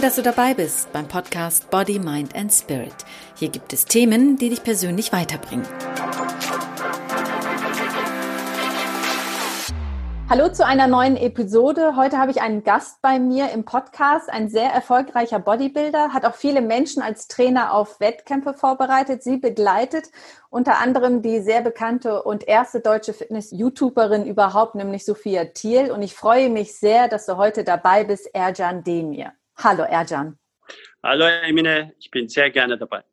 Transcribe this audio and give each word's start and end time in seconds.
Toll, 0.00 0.06
dass 0.06 0.16
du 0.16 0.22
dabei 0.22 0.54
bist 0.54 0.90
beim 0.94 1.06
Podcast 1.06 1.68
Body, 1.68 1.98
Mind 1.98 2.34
and 2.34 2.50
Spirit. 2.50 2.94
Hier 3.34 3.50
gibt 3.50 3.74
es 3.74 3.84
Themen, 3.84 4.38
die 4.38 4.48
dich 4.48 4.64
persönlich 4.64 5.12
weiterbringen. 5.12 5.66
Hallo 10.30 10.48
zu 10.48 10.64
einer 10.64 10.86
neuen 10.86 11.18
Episode. 11.18 11.96
Heute 11.96 12.16
habe 12.16 12.30
ich 12.30 12.40
einen 12.40 12.64
Gast 12.64 13.02
bei 13.02 13.18
mir 13.18 13.50
im 13.50 13.66
Podcast, 13.66 14.30
ein 14.30 14.48
sehr 14.48 14.72
erfolgreicher 14.72 15.38
Bodybuilder, 15.38 16.14
hat 16.14 16.24
auch 16.24 16.34
viele 16.34 16.62
Menschen 16.62 17.02
als 17.02 17.28
Trainer 17.28 17.74
auf 17.74 18.00
Wettkämpfe 18.00 18.54
vorbereitet, 18.54 19.22
sie 19.22 19.36
begleitet, 19.36 20.06
unter 20.48 20.78
anderem 20.78 21.20
die 21.20 21.42
sehr 21.42 21.60
bekannte 21.60 22.22
und 22.22 22.48
erste 22.48 22.80
deutsche 22.80 23.12
Fitness-YouTuberin 23.12 24.24
überhaupt, 24.24 24.76
nämlich 24.76 25.04
Sophia 25.04 25.44
Thiel. 25.44 25.90
Und 25.90 26.00
ich 26.00 26.14
freue 26.14 26.48
mich 26.48 26.74
sehr, 26.74 27.08
dass 27.08 27.26
du 27.26 27.36
heute 27.36 27.64
dabei 27.64 28.04
bist, 28.04 28.34
Erjan 28.34 28.82
Demir. 28.82 29.34
Hallo 29.62 29.82
Erjan. 29.82 30.38
Hallo 31.02 31.26
Emine, 31.26 31.92
ich 31.98 32.10
bin 32.10 32.28
sehr 32.30 32.50
gerne 32.50 32.78
dabei. 32.78 33.04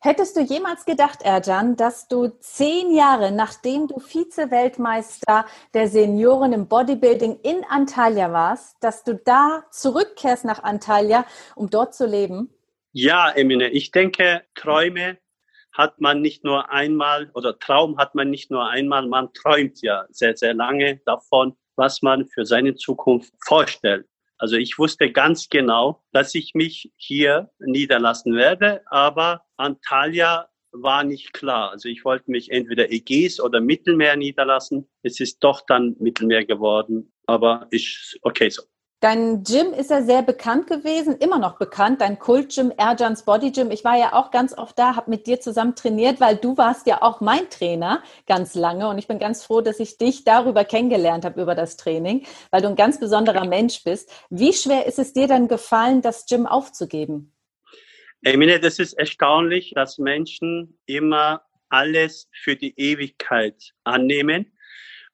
Hättest 0.00 0.36
du 0.36 0.40
jemals 0.40 0.84
gedacht, 0.84 1.22
Erjan, 1.22 1.74
dass 1.74 2.06
du 2.06 2.28
zehn 2.38 2.94
Jahre 2.94 3.32
nachdem 3.32 3.88
du 3.88 3.98
Vize-Weltmeister 3.98 5.46
der 5.72 5.88
Senioren 5.88 6.52
im 6.52 6.68
Bodybuilding 6.68 7.40
in 7.42 7.64
Antalya 7.68 8.30
warst, 8.30 8.76
dass 8.84 9.02
du 9.02 9.16
da 9.16 9.64
zurückkehrst 9.72 10.44
nach 10.44 10.62
Antalya, 10.62 11.26
um 11.56 11.70
dort 11.70 11.94
zu 11.94 12.06
leben? 12.06 12.50
Ja, 12.92 13.30
Emine, 13.30 13.70
ich 13.70 13.90
denke, 13.90 14.44
Träume 14.54 15.18
hat 15.72 16.00
man 16.00 16.20
nicht 16.20 16.44
nur 16.44 16.70
einmal 16.70 17.30
oder 17.34 17.58
Traum 17.58 17.98
hat 17.98 18.14
man 18.14 18.30
nicht 18.30 18.48
nur 18.52 18.68
einmal, 18.68 19.08
man 19.08 19.32
träumt 19.32 19.82
ja 19.82 20.04
sehr, 20.10 20.36
sehr 20.36 20.54
lange 20.54 21.00
davon, 21.04 21.56
was 21.74 22.00
man 22.00 22.28
für 22.28 22.44
seine 22.44 22.76
Zukunft 22.76 23.32
vorstellt. 23.44 24.06
Also 24.38 24.56
ich 24.56 24.78
wusste 24.78 25.10
ganz 25.12 25.48
genau, 25.48 26.02
dass 26.12 26.34
ich 26.34 26.54
mich 26.54 26.92
hier 26.96 27.50
niederlassen 27.58 28.34
werde, 28.34 28.82
aber 28.86 29.44
Antalya 29.56 30.48
war 30.72 31.04
nicht 31.04 31.32
klar. 31.32 31.70
Also 31.70 31.88
ich 31.88 32.04
wollte 32.04 32.30
mich 32.30 32.50
entweder 32.50 32.90
Ägäis 32.90 33.40
oder 33.40 33.60
Mittelmeer 33.60 34.16
niederlassen. 34.16 34.88
Es 35.02 35.20
ist 35.20 35.38
doch 35.38 35.62
dann 35.66 35.96
Mittelmeer 36.00 36.44
geworden, 36.44 37.12
aber 37.26 37.66
ist 37.70 38.18
okay 38.22 38.50
so. 38.50 38.62
Dein 39.04 39.42
Gym 39.44 39.74
ist 39.74 39.90
ja 39.90 40.00
sehr 40.00 40.22
bekannt 40.22 40.66
gewesen, 40.66 41.18
immer 41.18 41.38
noch 41.38 41.58
bekannt, 41.58 42.00
dein 42.00 42.18
Kult-Gym, 42.18 42.72
Erjans 42.74 43.26
Body 43.26 43.52
Gym. 43.52 43.70
Ich 43.70 43.84
war 43.84 43.98
ja 43.98 44.14
auch 44.14 44.30
ganz 44.30 44.56
oft 44.56 44.78
da, 44.78 44.96
habe 44.96 45.10
mit 45.10 45.26
dir 45.26 45.42
zusammen 45.42 45.76
trainiert, 45.76 46.22
weil 46.22 46.36
du 46.36 46.56
warst 46.56 46.86
ja 46.86 47.02
auch 47.02 47.20
mein 47.20 47.50
Trainer 47.50 48.02
ganz 48.26 48.54
lange 48.54 48.88
und 48.88 48.96
ich 48.96 49.06
bin 49.06 49.18
ganz 49.18 49.44
froh, 49.44 49.60
dass 49.60 49.78
ich 49.78 49.98
dich 49.98 50.24
darüber 50.24 50.64
kennengelernt 50.64 51.26
habe, 51.26 51.42
über 51.42 51.54
das 51.54 51.76
Training, 51.76 52.24
weil 52.50 52.62
du 52.62 52.68
ein 52.68 52.76
ganz 52.76 52.98
besonderer 52.98 53.44
Mensch 53.44 53.84
bist. 53.84 54.10
Wie 54.30 54.54
schwer 54.54 54.86
ist 54.86 54.98
es 54.98 55.12
dir 55.12 55.28
dann 55.28 55.48
gefallen, 55.48 56.00
das 56.00 56.24
Gym 56.24 56.46
aufzugeben? 56.46 57.30
Emine, 58.22 58.58
das 58.58 58.78
ist 58.78 58.94
erstaunlich, 58.94 59.72
dass 59.74 59.98
Menschen 59.98 60.78
immer 60.86 61.42
alles 61.68 62.30
für 62.32 62.56
die 62.56 62.72
Ewigkeit 62.78 63.74
annehmen 63.84 64.50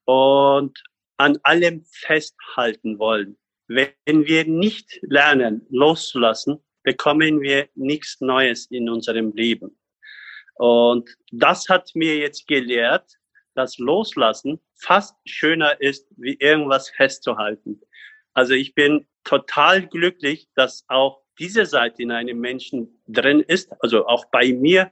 und 0.04 0.78
an 1.16 1.38
allem 1.42 1.84
festhalten 1.90 3.00
wollen. 3.00 3.36
Wenn 3.72 4.26
wir 4.26 4.46
nicht 4.46 4.98
lernen, 5.02 5.64
loszulassen, 5.70 6.58
bekommen 6.82 7.40
wir 7.40 7.68
nichts 7.76 8.20
Neues 8.20 8.66
in 8.66 8.90
unserem 8.90 9.32
Leben. 9.32 9.78
Und 10.54 11.08
das 11.30 11.68
hat 11.68 11.92
mir 11.94 12.16
jetzt 12.16 12.48
gelehrt, 12.48 13.12
dass 13.54 13.78
Loslassen 13.78 14.58
fast 14.74 15.14
schöner 15.24 15.80
ist, 15.80 16.08
wie 16.16 16.34
irgendwas 16.40 16.90
festzuhalten. 16.90 17.80
Also 18.32 18.54
ich 18.54 18.74
bin 18.74 19.06
total 19.22 19.86
glücklich, 19.86 20.48
dass 20.56 20.84
auch 20.88 21.22
diese 21.38 21.64
Seite 21.64 22.02
in 22.02 22.10
einem 22.10 22.40
Menschen 22.40 23.00
drin 23.06 23.38
ist, 23.38 23.70
also 23.78 24.04
auch 24.08 24.24
bei 24.32 24.52
mir. 24.52 24.90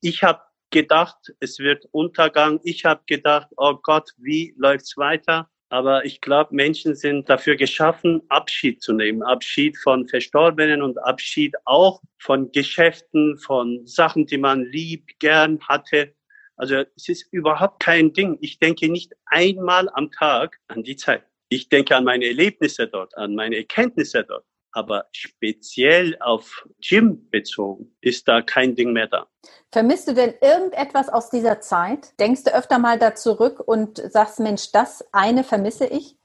Ich 0.00 0.24
habe 0.24 0.42
gedacht, 0.70 1.32
es 1.38 1.60
wird 1.60 1.86
Untergang. 1.92 2.58
Ich 2.64 2.84
habe 2.84 3.04
gedacht, 3.06 3.50
oh 3.56 3.76
Gott, 3.80 4.10
wie 4.16 4.52
läuft's 4.58 4.96
weiter? 4.96 5.48
Aber 5.68 6.04
ich 6.04 6.20
glaube, 6.20 6.54
Menschen 6.54 6.94
sind 6.94 7.28
dafür 7.28 7.56
geschaffen, 7.56 8.22
Abschied 8.28 8.82
zu 8.82 8.92
nehmen. 8.92 9.22
Abschied 9.22 9.76
von 9.78 10.06
Verstorbenen 10.06 10.80
und 10.80 10.96
Abschied 10.98 11.54
auch 11.64 12.00
von 12.18 12.52
Geschäften, 12.52 13.36
von 13.38 13.84
Sachen, 13.86 14.26
die 14.26 14.38
man 14.38 14.64
lieb, 14.64 15.18
gern 15.18 15.60
hatte. 15.68 16.14
Also 16.56 16.84
es 16.96 17.08
ist 17.08 17.26
überhaupt 17.32 17.80
kein 17.80 18.12
Ding. 18.12 18.38
Ich 18.40 18.58
denke 18.58 18.88
nicht 18.88 19.12
einmal 19.26 19.88
am 19.94 20.10
Tag 20.12 20.58
an 20.68 20.84
die 20.84 20.96
Zeit. 20.96 21.24
Ich 21.48 21.68
denke 21.68 21.96
an 21.96 22.04
meine 22.04 22.26
Erlebnisse 22.26 22.86
dort, 22.86 23.16
an 23.16 23.34
meine 23.34 23.56
Erkenntnisse 23.56 24.24
dort 24.24 24.44
aber 24.76 25.06
speziell 25.12 26.18
auf 26.20 26.68
Gym 26.82 27.30
bezogen 27.30 27.96
ist 28.02 28.28
da 28.28 28.42
kein 28.42 28.76
Ding 28.76 28.92
mehr 28.92 29.06
da. 29.06 29.26
Vermisst 29.72 30.06
du 30.06 30.12
denn 30.12 30.34
irgendetwas 30.42 31.08
aus 31.08 31.30
dieser 31.30 31.62
Zeit? 31.62 32.12
Denkst 32.20 32.44
du 32.44 32.54
öfter 32.54 32.78
mal 32.78 32.98
da 32.98 33.14
zurück 33.14 33.58
und 33.58 33.96
sagst, 33.96 34.38
Mensch, 34.38 34.72
das 34.72 35.02
eine 35.12 35.44
vermisse 35.44 35.86
ich? 35.86 36.16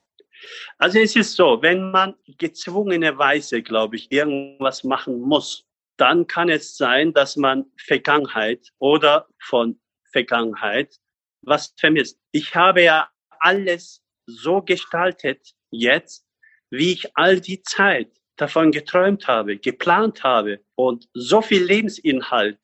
Also 0.78 1.00
es 1.00 1.16
ist 1.16 1.38
so, 1.38 1.62
wenn 1.62 1.92
man 1.92 2.16
gezwungenerweise, 2.38 3.62
glaube 3.62 3.96
ich, 3.96 4.12
irgendwas 4.12 4.84
machen 4.84 5.22
muss, 5.22 5.64
dann 5.96 6.28
kann 6.28 6.50
es 6.50 6.76
sein, 6.76 7.14
dass 7.14 7.38
man 7.38 7.72
Vergangenheit 7.78 8.68
oder 8.80 9.30
von 9.40 9.80
Vergangenheit 10.12 10.98
was 11.42 11.74
vermisst. 11.80 12.20
Ich 12.34 12.54
habe 12.54 12.84
ja 12.84 13.10
alles 13.40 14.02
so 14.26 14.62
gestaltet 14.62 15.54
jetzt, 15.70 16.26
wie 16.70 16.92
ich 16.92 17.16
all 17.16 17.40
die 17.40 17.62
Zeit 17.62 18.10
davon 18.42 18.72
geträumt 18.72 19.28
habe, 19.28 19.58
geplant 19.58 20.24
habe 20.24 20.60
und 20.74 21.08
so 21.14 21.44
viel 21.44 21.64
Lebensinhalt, 21.64 22.60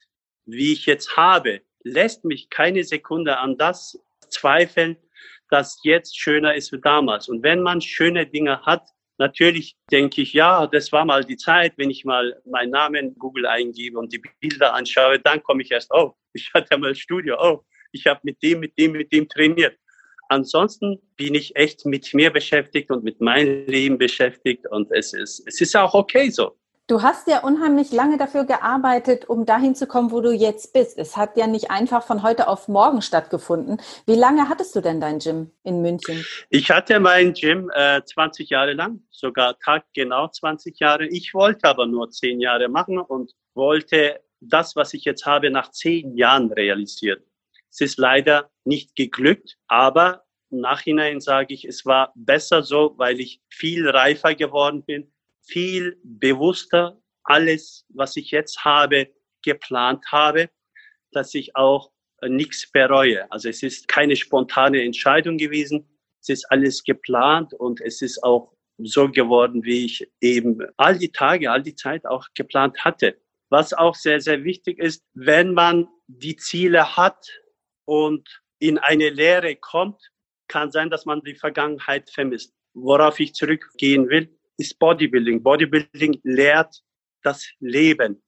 wie 0.45 0.73
ich 0.73 0.87
jetzt 0.87 1.15
habe, 1.15 1.61
lässt 1.83 2.25
mich 2.25 2.49
keine 2.49 2.83
Sekunde 2.83 3.37
an 3.37 3.57
das 3.57 3.99
zweifeln, 4.29 4.97
dass 5.49 5.79
jetzt 5.83 6.19
schöner 6.19 6.55
ist 6.55 6.71
wie 6.71 6.81
damals. 6.81 7.29
Und 7.29 7.43
wenn 7.43 7.61
man 7.61 7.79
schöne 7.79 8.25
Dinge 8.25 8.59
hat, 8.63 8.89
natürlich 9.19 9.77
denke 9.91 10.23
ich, 10.23 10.33
ja, 10.33 10.65
das 10.65 10.91
war 10.91 11.05
mal 11.05 11.23
die 11.23 11.37
Zeit, 11.37 11.73
wenn 11.77 11.91
ich 11.91 12.03
mal 12.03 12.41
meinen 12.45 12.71
Namen 12.71 12.95
in 12.95 13.15
Google 13.15 13.45
eingebe 13.45 13.99
und 13.99 14.11
die 14.11 14.21
Bilder 14.39 14.73
anschaue, 14.73 15.19
dann 15.19 15.43
komme 15.43 15.61
ich 15.61 15.71
erst, 15.71 15.91
oh, 15.93 16.15
ich 16.33 16.49
hatte 16.55 16.75
mal 16.79 16.95
Studio, 16.95 17.37
oh, 17.39 17.63
ich 17.91 18.07
habe 18.07 18.19
mit 18.23 18.41
dem, 18.41 18.61
mit 18.61 18.77
dem, 18.79 18.93
mit 18.93 19.11
dem 19.11 19.29
trainiert. 19.29 19.77
Ansonsten 20.29 20.99
bin 21.15 21.35
ich 21.35 21.55
echt 21.55 21.85
mit 21.85 22.13
mir 22.13 22.31
beschäftigt 22.31 22.91
und 22.91 23.03
mit 23.03 23.21
meinem 23.21 23.65
Leben 23.67 23.97
beschäftigt 23.97 24.65
und 24.69 24.91
es 24.91 25.13
ist, 25.13 25.43
es 25.47 25.61
ist 25.61 25.75
auch 25.75 25.93
okay 25.93 26.29
so. 26.29 26.55
Du 26.89 27.01
hast 27.01 27.27
ja 27.27 27.39
unheimlich 27.39 27.91
lange 27.91 28.17
dafür 28.17 28.45
gearbeitet, 28.45 29.27
um 29.27 29.45
dahin 29.45 29.75
zu 29.75 29.87
kommen, 29.87 30.09
wo 30.09 30.21
du 30.21 30.31
jetzt 30.31 30.71
bist. 30.71 30.97
Es 30.97 31.17
hat 31.17 31.35
ja 31.35 31.45
nicht 31.45 31.69
einfach 31.69 32.01
von 32.01 32.23
heute 32.23 32.47
auf 32.47 32.69
morgen 32.69 33.01
stattgefunden. 33.01 33.81
Wie 34.05 34.15
lange 34.15 34.47
hattest 34.47 34.73
du 34.73 34.79
denn 34.79 35.01
dein 35.01 35.19
Gym 35.19 35.51
in 35.63 35.81
München? 35.81 36.25
Ich 36.49 36.71
hatte 36.71 37.01
mein 37.01 37.33
Gym 37.33 37.69
äh, 37.75 38.01
20 38.05 38.49
Jahre 38.49 38.71
lang, 38.71 39.01
sogar 39.11 39.59
taggenau 39.59 40.29
20 40.29 40.79
Jahre. 40.79 41.07
Ich 41.07 41.33
wollte 41.33 41.67
aber 41.67 41.87
nur 41.87 42.09
10 42.09 42.39
Jahre 42.39 42.69
machen 42.69 42.99
und 42.99 43.33
wollte 43.53 44.21
das, 44.39 44.77
was 44.77 44.93
ich 44.93 45.03
jetzt 45.03 45.25
habe, 45.25 45.51
nach 45.51 45.71
10 45.71 46.15
Jahren 46.15 46.53
realisieren. 46.53 47.19
Es 47.79 47.91
ist 47.91 47.99
leider 47.99 48.49
nicht 48.65 48.95
geglückt, 48.95 49.55
aber 49.67 50.23
im 50.49 50.61
Nachhinein 50.61 51.21
sage 51.21 51.53
ich, 51.53 51.63
es 51.63 51.85
war 51.85 52.11
besser 52.15 52.63
so, 52.63 52.95
weil 52.97 53.19
ich 53.19 53.39
viel 53.49 53.87
reifer 53.87 54.33
geworden 54.33 54.83
bin, 54.83 55.11
viel 55.43 55.99
bewusster 56.03 56.99
alles, 57.23 57.85
was 57.89 58.15
ich 58.15 58.31
jetzt 58.31 58.65
habe, 58.65 59.09
geplant 59.43 60.03
habe, 60.11 60.49
dass 61.11 61.35
ich 61.35 61.55
auch 61.55 61.91
äh, 62.21 62.29
nichts 62.29 62.71
bereue. 62.71 63.31
Also 63.31 63.47
es 63.47 63.61
ist 63.61 63.87
keine 63.87 64.15
spontane 64.15 64.81
Entscheidung 64.81 65.37
gewesen. 65.37 65.87
Es 66.19 66.29
ist 66.29 66.45
alles 66.51 66.83
geplant 66.83 67.53
und 67.53 67.79
es 67.81 68.01
ist 68.01 68.23
auch 68.23 68.53
so 68.79 69.07
geworden, 69.07 69.63
wie 69.63 69.85
ich 69.85 70.09
eben 70.19 70.65
all 70.77 70.97
die 70.97 71.11
Tage, 71.11 71.51
all 71.51 71.61
die 71.61 71.75
Zeit 71.75 72.07
auch 72.07 72.25
geplant 72.33 72.83
hatte. 72.83 73.21
Was 73.49 73.71
auch 73.73 73.93
sehr, 73.93 74.19
sehr 74.19 74.43
wichtig 74.43 74.79
ist, 74.79 75.03
wenn 75.13 75.53
man 75.53 75.87
die 76.07 76.37
Ziele 76.37 76.97
hat, 76.97 77.27
und 77.87 78.41
in 78.59 78.77
eine 78.77 79.09
Lehre 79.09 79.55
kommt, 79.55 80.11
kann 80.47 80.71
sein, 80.71 80.89
dass 80.89 81.05
man 81.05 81.21
die 81.21 81.35
Vergangenheit 81.35 82.09
vermisst. 82.09 82.53
Worauf 82.73 83.19
ich 83.19 83.33
zurückgehen 83.33 84.09
will, 84.09 84.29
ist 84.57 84.77
Bodybuilding. 84.77 85.41
Bodybuilding 85.41 86.19
lehrt 86.23 86.83
das 87.23 87.47
Leben. 87.59 88.21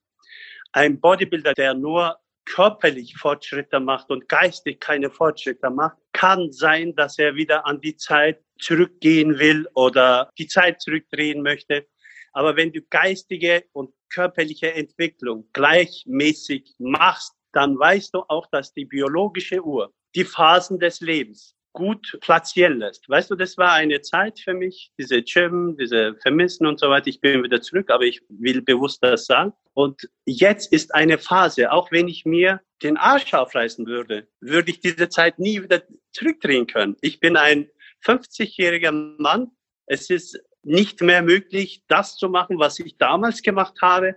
Ein 0.71 0.99
Bodybuilder, 0.99 1.53
der 1.53 1.73
nur 1.73 2.17
körperlich 2.45 3.15
Fortschritte 3.17 3.79
macht 3.79 4.09
und 4.09 4.27
geistig 4.29 4.79
keine 4.79 5.09
Fortschritte 5.09 5.69
macht, 5.69 5.97
kann 6.13 6.51
sein, 6.51 6.95
dass 6.95 7.19
er 7.19 7.35
wieder 7.35 7.65
an 7.65 7.81
die 7.81 7.95
Zeit 7.95 8.41
zurückgehen 8.59 9.39
will 9.39 9.67
oder 9.73 10.29
die 10.37 10.47
Zeit 10.47 10.81
zurückdrehen 10.81 11.43
möchte. 11.43 11.87
Aber 12.31 12.55
wenn 12.55 12.71
du 12.71 12.81
geistige 12.89 13.65
und 13.73 13.93
körperliche 14.09 14.73
Entwicklung 14.73 15.49
gleichmäßig 15.53 16.75
machst, 16.79 17.38
dann 17.51 17.77
weißt 17.77 18.13
du 18.13 18.23
auch, 18.27 18.47
dass 18.47 18.73
die 18.73 18.85
biologische 18.85 19.63
Uhr, 19.63 19.93
die 20.15 20.25
Phasen 20.25 20.79
des 20.79 21.01
Lebens 21.01 21.55
gut 21.73 22.17
platzieren 22.21 22.79
lässt. 22.79 23.07
Weißt 23.07 23.29
du, 23.29 23.35
das 23.35 23.57
war 23.57 23.73
eine 23.73 24.01
Zeit 24.01 24.39
für 24.39 24.53
mich, 24.53 24.91
diese 24.97 25.21
Gym, 25.21 25.77
diese 25.77 26.15
Vermissen 26.15 26.65
und 26.65 26.79
so 26.79 26.89
weiter. 26.89 27.07
Ich 27.07 27.21
bin 27.21 27.43
wieder 27.43 27.61
zurück, 27.61 27.89
aber 27.91 28.03
ich 28.03 28.21
will 28.29 28.61
bewusst 28.61 29.03
das 29.03 29.25
sagen. 29.25 29.53
Und 29.73 30.09
jetzt 30.25 30.73
ist 30.73 30.93
eine 30.93 31.17
Phase, 31.17 31.71
auch 31.71 31.91
wenn 31.91 32.07
ich 32.07 32.25
mir 32.25 32.61
den 32.81 32.97
Arsch 32.97 33.33
aufreißen 33.33 33.85
würde, 33.85 34.27
würde 34.41 34.71
ich 34.71 34.79
diese 34.79 35.09
Zeit 35.09 35.39
nie 35.39 35.61
wieder 35.61 35.83
zurückdrehen 36.11 36.67
können. 36.67 36.95
Ich 37.01 37.19
bin 37.19 37.37
ein 37.37 37.69
50-jähriger 38.03 38.91
Mann. 38.91 39.51
Es 39.85 40.09
ist 40.09 40.39
nicht 40.63 41.01
mehr 41.01 41.21
möglich, 41.21 41.83
das 41.87 42.17
zu 42.17 42.29
machen, 42.29 42.59
was 42.59 42.79
ich 42.79 42.97
damals 42.97 43.41
gemacht 43.41 43.75
habe. 43.81 44.15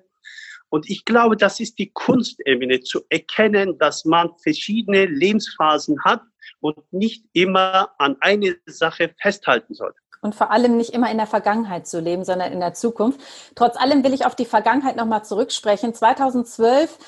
Und 0.72 0.88
ich 0.88 1.04
glaube, 1.04 1.36
das 1.36 1.60
ist 1.60 1.78
die 1.78 1.90
Kunst, 1.90 2.40
Emine, 2.46 2.80
zu 2.80 3.02
erkennen, 3.10 3.76
dass 3.76 4.06
man 4.06 4.30
verschiedene 4.42 5.04
Lebensphasen 5.04 6.02
hat 6.02 6.22
und 6.60 6.78
nicht 6.90 7.26
immer 7.34 7.90
an 7.98 8.16
eine 8.20 8.56
Sache 8.64 9.14
festhalten 9.20 9.74
sollte. 9.74 9.98
Und 10.22 10.34
vor 10.34 10.50
allem 10.50 10.78
nicht 10.78 10.94
immer 10.94 11.10
in 11.10 11.19
der 11.19 11.26
Vergangenheit 11.26 11.86
zu 11.86 12.00
leben, 12.00 12.24
sondern 12.24 12.52
in 12.52 12.60
der 12.60 12.72
Zukunft. 12.72 13.20
Trotz 13.54 13.76
allem 13.76 14.02
will 14.02 14.14
ich 14.14 14.24
auf 14.24 14.34
die 14.34 14.46
Vergangenheit 14.46 14.96
nochmal 14.96 15.26
zurücksprechen. 15.26 15.92
2012 15.92 16.98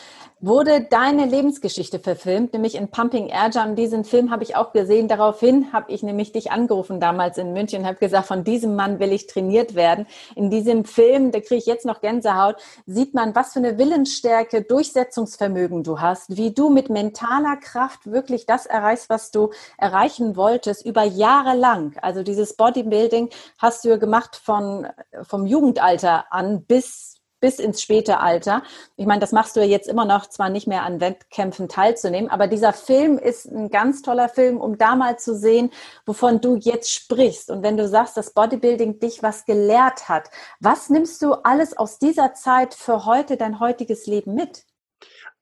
wurde 0.45 0.83
deine 0.83 1.25
Lebensgeschichte 1.25 1.99
verfilmt, 1.99 2.53
nämlich 2.53 2.75
in 2.75 2.89
Pumping 2.89 3.29
Airjam. 3.29 3.77
Diesen 3.77 4.05
Film 4.05 4.31
habe 4.31 4.43
ich 4.43 4.57
auch 4.57 4.73
gesehen. 4.73 5.09
Daraufhin 5.09 5.73
habe 5.73 5.91
ich 5.91 6.03
nämlich 6.03 6.33
dich 6.33 6.53
angerufen 6.53 7.01
damals 7.01 7.39
in 7.39 7.55
München 7.55 7.81
und 7.81 7.87
habe 7.87 7.99
gesagt, 7.99 8.27
von 8.27 8.45
diesem 8.45 8.77
Mann 8.77 8.99
will 8.99 9.13
ich 9.13 9.27
trainiert 9.27 9.75
werden. 9.75 10.07
In 10.37 10.51
diesem 10.51 10.85
Film, 10.85 11.33
da 11.33 11.41
kriege 11.41 11.57
ich 11.57 11.67
jetzt 11.67 11.87
noch 11.87 12.03
Gänsehaut, 12.03 12.57
sieht 12.85 13.15
man, 13.15 13.35
was 13.35 13.55
für 13.55 13.61
eine 13.61 13.79
Willensstärke, 13.79 14.63
Durchsetzungsvermögen 14.63 15.83
du 15.83 16.01
hast, 16.01 16.37
wie 16.37 16.53
du 16.53 16.69
mit 16.69 16.91
mentaler 16.91 17.57
Kraft 17.57 18.11
wirklich 18.11 18.45
das 18.45 18.67
erreichst, 18.67 19.09
was 19.09 19.31
du 19.31 19.51
erreichen 19.79 20.37
wolltest, 20.37 20.85
über 20.85 21.05
Jahre 21.05 21.57
lang. 21.57 21.97
Also 22.03 22.23
dieses 22.23 22.55
Bodybuilding 22.55 23.31
hast 23.59 23.85
du 23.85 23.99
gemacht 23.99 24.37
von, 24.37 24.89
vom 25.23 25.47
Jugendalter 25.47 26.27
an 26.31 26.65
bis 26.65 27.15
bis 27.45 27.59
ins 27.59 27.83
späte 27.83 28.21
Alter. 28.21 28.63
Ich 28.97 29.05
meine, 29.05 29.21
das 29.21 29.33
machst 29.33 29.55
du 29.55 29.61
ja 29.61 29.67
jetzt 29.67 29.87
immer 29.87 30.07
noch, 30.07 30.31
zwar 30.31 30.49
nicht 30.49 30.67
mehr 30.67 30.83
an 30.83 30.99
Wettkämpfen 31.03 31.69
teilzunehmen, 31.69 32.31
aber 32.31 32.47
dieser 32.47 32.73
Film 32.73 33.19
ist 33.19 33.45
ein 33.45 33.69
ganz 33.69 34.01
toller 34.01 34.31
Film, 34.31 34.57
um 34.57 34.79
da 34.79 34.97
mal 34.97 35.19
zu 35.19 35.37
sehen, 35.37 35.71
wovon 36.07 36.41
du 36.41 36.57
jetzt 36.57 36.91
sprichst. 36.91 37.51
Und 37.51 37.63
wenn 37.63 37.77
du 37.77 37.87
sagst, 37.87 38.17
dass 38.17 38.33
Bodybuilding 38.33 38.99
dich 38.99 39.23
was 39.23 39.45
gelehrt 39.45 40.09
hat, 40.09 40.31
was 40.59 40.89
nimmst 40.89 41.21
du 41.21 41.35
alles 41.35 41.77
aus 41.77 41.99
dieser 41.99 42.33
Zeit 42.33 42.73
für 42.73 43.05
heute, 43.05 43.37
dein 43.37 43.61
heutiges 43.61 44.07
Leben 44.07 44.35
mit? 44.35 44.65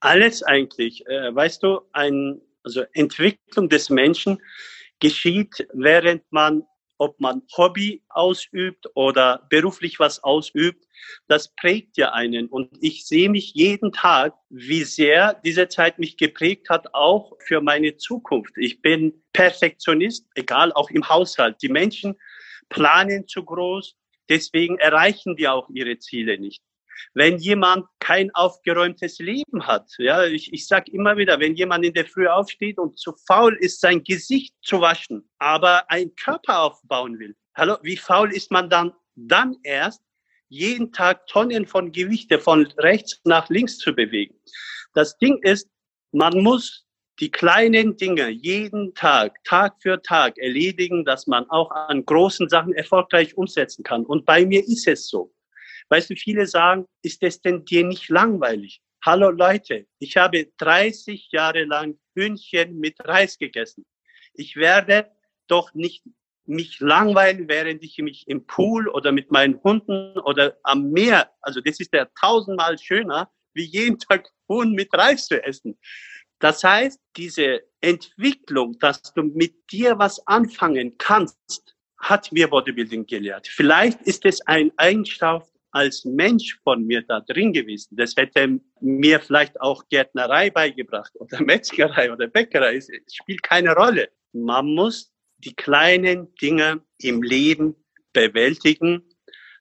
Alles 0.01 0.43
eigentlich. 0.43 1.07
Äh, 1.07 1.33
weißt 1.33 1.63
du, 1.63 1.83
ein, 1.93 2.41
also 2.65 2.83
Entwicklung 2.95 3.69
des 3.69 3.91
Menschen 3.91 4.43
geschieht, 4.99 5.69
während 5.73 6.25
man 6.31 6.65
ob 7.03 7.19
man 7.19 7.43
Hobby 7.57 8.01
ausübt 8.11 8.87
oder 8.95 9.45
beruflich 9.51 9.99
was 9.99 10.23
ausübt, 10.23 10.87
das 11.27 11.53
prägt 11.57 11.97
ja 11.97 12.13
einen. 12.13 12.47
Und 12.47 12.71
ich 12.81 13.07
sehe 13.07 13.29
mich 13.29 13.55
jeden 13.55 13.91
Tag, 13.91 14.35
wie 14.51 14.85
sehr 14.85 15.35
diese 15.45 15.67
Zeit 15.67 15.99
mich 15.99 16.17
geprägt 16.17 16.71
hat, 16.71 16.95
auch 16.95 17.33
für 17.41 17.61
meine 17.61 17.97
Zukunft. 17.97 18.53
Ich 18.57 18.83
bin 18.83 19.21
Perfektionist, 19.33 20.29
egal 20.37 20.73
auch 20.75 20.91
im 20.91 21.09
Haushalt. 21.09 21.57
Die 21.61 21.69
Menschen 21.69 22.15
planen 22.69 23.27
zu 23.27 23.45
groß, 23.45 23.97
deswegen 24.29 24.79
erreichen 24.79 25.35
die 25.35 25.49
auch 25.49 25.69
ihre 25.71 25.99
Ziele 25.99 26.39
nicht 26.39 26.63
wenn 27.15 27.39
jemand 27.39 27.87
kein 27.99 28.31
aufgeräumtes 28.35 29.19
Leben 29.19 29.67
hat. 29.67 29.91
Ja, 29.99 30.25
ich, 30.25 30.53
ich 30.53 30.67
sage 30.67 30.91
immer 30.93 31.17
wieder, 31.17 31.39
wenn 31.41 31.55
jemand 31.55 31.85
in 31.85 31.95
der 31.95 32.07
Früh 32.07 32.27
aufsteht 32.27 32.79
und 32.79 32.99
zu 32.99 33.15
faul 33.27 33.57
ist, 33.61 33.81
sein 33.81 34.03
Gesicht 34.05 34.55
zu 34.63 34.81
waschen, 34.81 35.29
aber 35.39 35.91
einen 35.91 36.15
Körper 36.17 36.63
aufbauen 36.63 37.19
will. 37.19 37.35
Hallo, 37.55 37.77
wie 37.83 37.97
faul 37.97 38.33
ist 38.33 38.51
man 38.51 38.71
dann, 38.71 38.93
dann 39.15 39.57
erst, 39.63 40.03
jeden 40.49 40.93
Tag 40.93 41.27
Tonnen 41.27 41.67
von 41.67 41.93
Gewichte 41.93 42.39
von 42.39 42.67
rechts 42.79 43.21
nach 43.25 43.49
links 43.49 43.79
zu 43.79 43.95
bewegen? 43.95 44.35
Das 44.95 45.17
Ding 45.19 45.39
ist, 45.43 45.69
man 46.13 46.43
muss 46.43 46.87
die 47.21 47.31
kleinen 47.31 47.97
Dinge 47.97 48.29
jeden 48.31 48.95
Tag, 48.95 49.43
Tag 49.45 49.81
für 49.81 50.01
Tag 50.03 50.39
erledigen, 50.39 51.05
dass 51.05 51.27
man 51.27 51.49
auch 51.51 51.71
an 51.71 52.05
großen 52.05 52.49
Sachen 52.49 52.73
erfolgreich 52.75 53.37
umsetzen 53.37 53.83
kann. 53.83 54.05
Und 54.05 54.25
bei 54.27 54.45
mir 54.45 54.61
ist 54.61 54.87
es 54.89 55.09
so. 55.09 55.33
Weißt 55.93 56.09
du, 56.09 56.17
viele 56.17 56.47
sagen, 56.47 56.87
ist 57.03 57.23
es 57.23 57.43
denn 57.43 57.67
dir 57.67 57.85
nicht 57.85 58.09
langweilig? 58.09 58.81
Hallo 59.05 59.29
Leute, 59.29 59.87
ich 59.99 60.17
habe 60.17 60.51
30 60.57 61.29
Jahre 61.33 61.65
lang 61.65 61.99
Hühnchen 62.15 62.79
mit 62.79 62.97
Reis 63.07 63.37
gegessen. 63.37 63.85
Ich 64.33 64.57
werde 64.57 65.11
doch 65.49 65.75
nicht 65.75 66.03
mich 66.47 66.81
langweilen, 66.81 67.47
während 67.47 67.85
ich 67.85 67.99
mich 67.99 68.27
im 68.27 68.47
Pool 68.47 68.89
oder 68.89 69.13
mit 69.13 69.31
meinen 69.31 69.63
Hunden 69.63 70.19
oder 70.21 70.57
am 70.63 70.93
Meer, 70.93 71.31
also 71.43 71.61
das 71.61 71.79
ist 71.79 71.93
ja 71.93 72.07
tausendmal 72.19 72.79
schöner, 72.79 73.31
wie 73.53 73.65
jeden 73.65 73.99
Tag 73.99 74.31
Huhn 74.49 74.73
mit 74.73 74.89
Reis 74.95 75.27
zu 75.27 75.45
essen. 75.45 75.79
Das 76.39 76.65
heißt, 76.65 76.99
diese 77.19 77.65
Entwicklung, 77.83 78.79
dass 78.79 79.03
du 79.13 79.25
mit 79.25 79.71
dir 79.71 79.99
was 79.99 80.27
anfangen 80.27 80.97
kannst, 80.97 81.77
hat 81.99 82.33
mir 82.33 82.49
Bodybuilding 82.49 83.07
gelehrt. 83.07 83.47
Vielleicht 83.47 84.01
ist 84.03 84.25
es 84.25 84.41
ein 84.47 84.73
Eigenschaft 84.79 85.52
als 85.73 86.05
Mensch 86.05 86.59
von 86.63 86.85
mir 86.85 87.03
da 87.03 87.21
drin 87.21 87.53
gewesen. 87.53 87.97
Das 87.97 88.15
hätte 88.17 88.61
mir 88.81 89.21
vielleicht 89.21 89.61
auch 89.61 89.83
Gärtnerei 89.89 90.51
beigebracht 90.51 91.13
oder 91.17 91.41
Metzgerei 91.43 92.13
oder 92.13 92.29
Bäckerei. 92.29 92.77
Es 92.77 92.89
spielt 93.13 93.43
keine 93.43 93.75
Rolle. 93.75 94.11
Man 94.33 94.75
muss 94.75 95.13
die 95.39 95.55
kleinen 95.55 96.33
Dinge 96.37 96.83
im 96.99 97.23
Leben 97.23 97.75
bewältigen, 98.13 99.03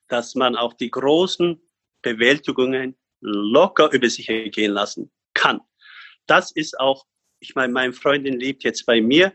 dass 0.09 0.35
man 0.35 0.55
auch 0.55 0.73
die 0.73 0.91
großen 0.91 1.59
Bewältigungen 2.01 2.95
locker 3.21 3.91
über 3.91 4.09
sich 4.09 4.29
ergehen 4.29 4.73
lassen 4.73 5.11
kann. 5.33 5.61
Das 6.27 6.51
ist 6.51 6.79
auch, 6.79 7.05
ich 7.39 7.55
meine, 7.55 7.71
meine 7.71 7.93
Freundin 7.93 8.39
lebt 8.39 8.63
jetzt 8.63 8.85
bei 8.85 9.01
mir. 9.01 9.33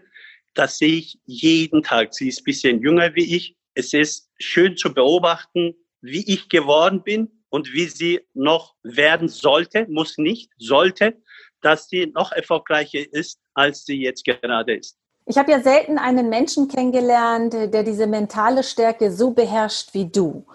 Das 0.54 0.78
sehe 0.78 0.98
ich 0.98 1.18
jeden 1.24 1.82
Tag. 1.82 2.14
Sie 2.14 2.28
ist 2.28 2.44
bisschen 2.44 2.80
jünger 2.80 3.14
wie 3.14 3.36
ich. 3.36 3.56
Es 3.74 3.92
ist 3.92 4.30
schön 4.38 4.76
zu 4.76 4.92
beobachten, 4.92 5.74
wie 6.00 6.24
ich 6.32 6.48
geworden 6.48 7.02
bin 7.02 7.30
und 7.48 7.72
wie 7.72 7.86
sie 7.86 8.20
noch 8.34 8.74
werden 8.82 9.28
sollte, 9.28 9.86
muss 9.88 10.18
nicht, 10.18 10.52
sollte, 10.58 11.16
dass 11.62 11.88
sie 11.88 12.06
noch 12.06 12.32
erfolgreicher 12.32 13.00
ist, 13.12 13.40
als 13.54 13.84
sie 13.84 14.02
jetzt 14.02 14.24
gerade 14.24 14.76
ist. 14.76 14.98
Ich 15.28 15.36
habe 15.38 15.50
ja 15.50 15.60
selten 15.60 15.98
einen 15.98 16.28
Menschen 16.28 16.68
kennengelernt, 16.68 17.52
der 17.52 17.82
diese 17.82 18.06
mentale 18.06 18.62
Stärke 18.62 19.10
so 19.10 19.32
beherrscht 19.32 19.92
wie 19.92 20.06
du. 20.06 20.46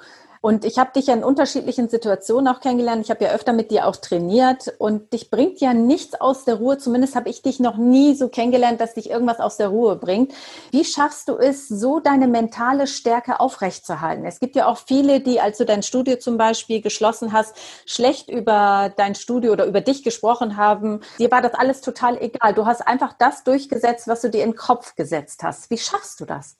Und 0.41 0.65
ich 0.65 0.79
habe 0.79 0.91
dich 0.91 1.05
ja 1.05 1.13
in 1.13 1.23
unterschiedlichen 1.23 1.87
Situationen 1.87 2.47
auch 2.47 2.61
kennengelernt. 2.61 3.05
Ich 3.05 3.11
habe 3.11 3.23
ja 3.23 3.31
öfter 3.31 3.53
mit 3.53 3.69
dir 3.69 3.87
auch 3.87 3.95
trainiert 3.95 4.73
und 4.79 5.13
dich 5.13 5.29
bringt 5.29 5.61
ja 5.61 5.75
nichts 5.75 6.19
aus 6.19 6.45
der 6.45 6.55
Ruhe. 6.55 6.79
Zumindest 6.79 7.15
habe 7.15 7.29
ich 7.29 7.43
dich 7.43 7.59
noch 7.59 7.77
nie 7.77 8.15
so 8.15 8.27
kennengelernt, 8.27 8.81
dass 8.81 8.95
dich 8.95 9.11
irgendwas 9.11 9.39
aus 9.39 9.57
der 9.57 9.67
Ruhe 9.67 9.95
bringt. 9.97 10.33
Wie 10.71 10.83
schaffst 10.83 11.29
du 11.29 11.37
es, 11.37 11.67
so 11.67 11.99
deine 11.99 12.27
mentale 12.27 12.87
Stärke 12.87 13.39
aufrechtzuerhalten? 13.39 14.25
Es 14.25 14.39
gibt 14.39 14.55
ja 14.55 14.65
auch 14.65 14.79
viele, 14.79 15.19
die, 15.19 15.39
als 15.39 15.59
du 15.59 15.65
dein 15.65 15.83
Studio 15.83 16.17
zum 16.17 16.37
Beispiel 16.37 16.81
geschlossen 16.81 17.33
hast, 17.33 17.55
schlecht 17.85 18.27
über 18.27 18.91
dein 18.97 19.13
Studio 19.13 19.51
oder 19.51 19.65
über 19.65 19.81
dich 19.81 20.01
gesprochen 20.01 20.57
haben. 20.57 21.01
Dir 21.19 21.29
war 21.29 21.43
das 21.43 21.53
alles 21.53 21.81
total 21.81 22.19
egal. 22.19 22.55
Du 22.55 22.65
hast 22.65 22.81
einfach 22.81 23.13
das 23.13 23.43
durchgesetzt, 23.43 24.07
was 24.07 24.21
du 24.21 24.31
dir 24.31 24.43
in 24.43 24.51
den 24.51 24.57
Kopf 24.57 24.95
gesetzt 24.95 25.43
hast. 25.43 25.69
Wie 25.69 25.77
schaffst 25.77 26.19
du 26.19 26.25
das? 26.25 26.57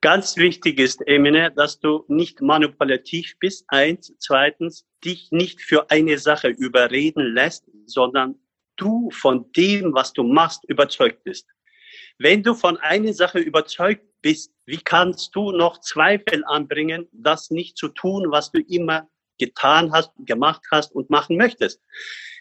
Ganz 0.00 0.36
wichtig 0.36 0.78
ist, 0.78 1.06
Emine, 1.06 1.50
dass 1.52 1.78
du 1.78 2.04
nicht 2.08 2.40
manipulativ 2.40 3.36
bist. 3.38 3.64
Eins. 3.68 4.12
Zweitens, 4.18 4.86
dich 5.04 5.30
nicht 5.30 5.60
für 5.60 5.90
eine 5.90 6.18
Sache 6.18 6.48
überreden 6.48 7.34
lässt, 7.34 7.64
sondern 7.86 8.36
du 8.76 9.10
von 9.10 9.50
dem, 9.52 9.94
was 9.94 10.12
du 10.12 10.22
machst, 10.22 10.64
überzeugt 10.64 11.24
bist. 11.24 11.46
Wenn 12.18 12.42
du 12.42 12.54
von 12.54 12.76
einer 12.78 13.12
Sache 13.12 13.38
überzeugt 13.38 14.04
bist, 14.22 14.52
wie 14.64 14.78
kannst 14.78 15.34
du 15.34 15.52
noch 15.52 15.80
Zweifel 15.80 16.44
anbringen, 16.46 17.08
das 17.12 17.50
nicht 17.50 17.76
zu 17.76 17.88
tun, 17.88 18.30
was 18.30 18.50
du 18.50 18.60
immer 18.60 19.08
getan 19.38 19.92
hast, 19.92 20.10
gemacht 20.18 20.62
hast 20.70 20.94
und 20.94 21.10
machen 21.10 21.36
möchtest? 21.36 21.80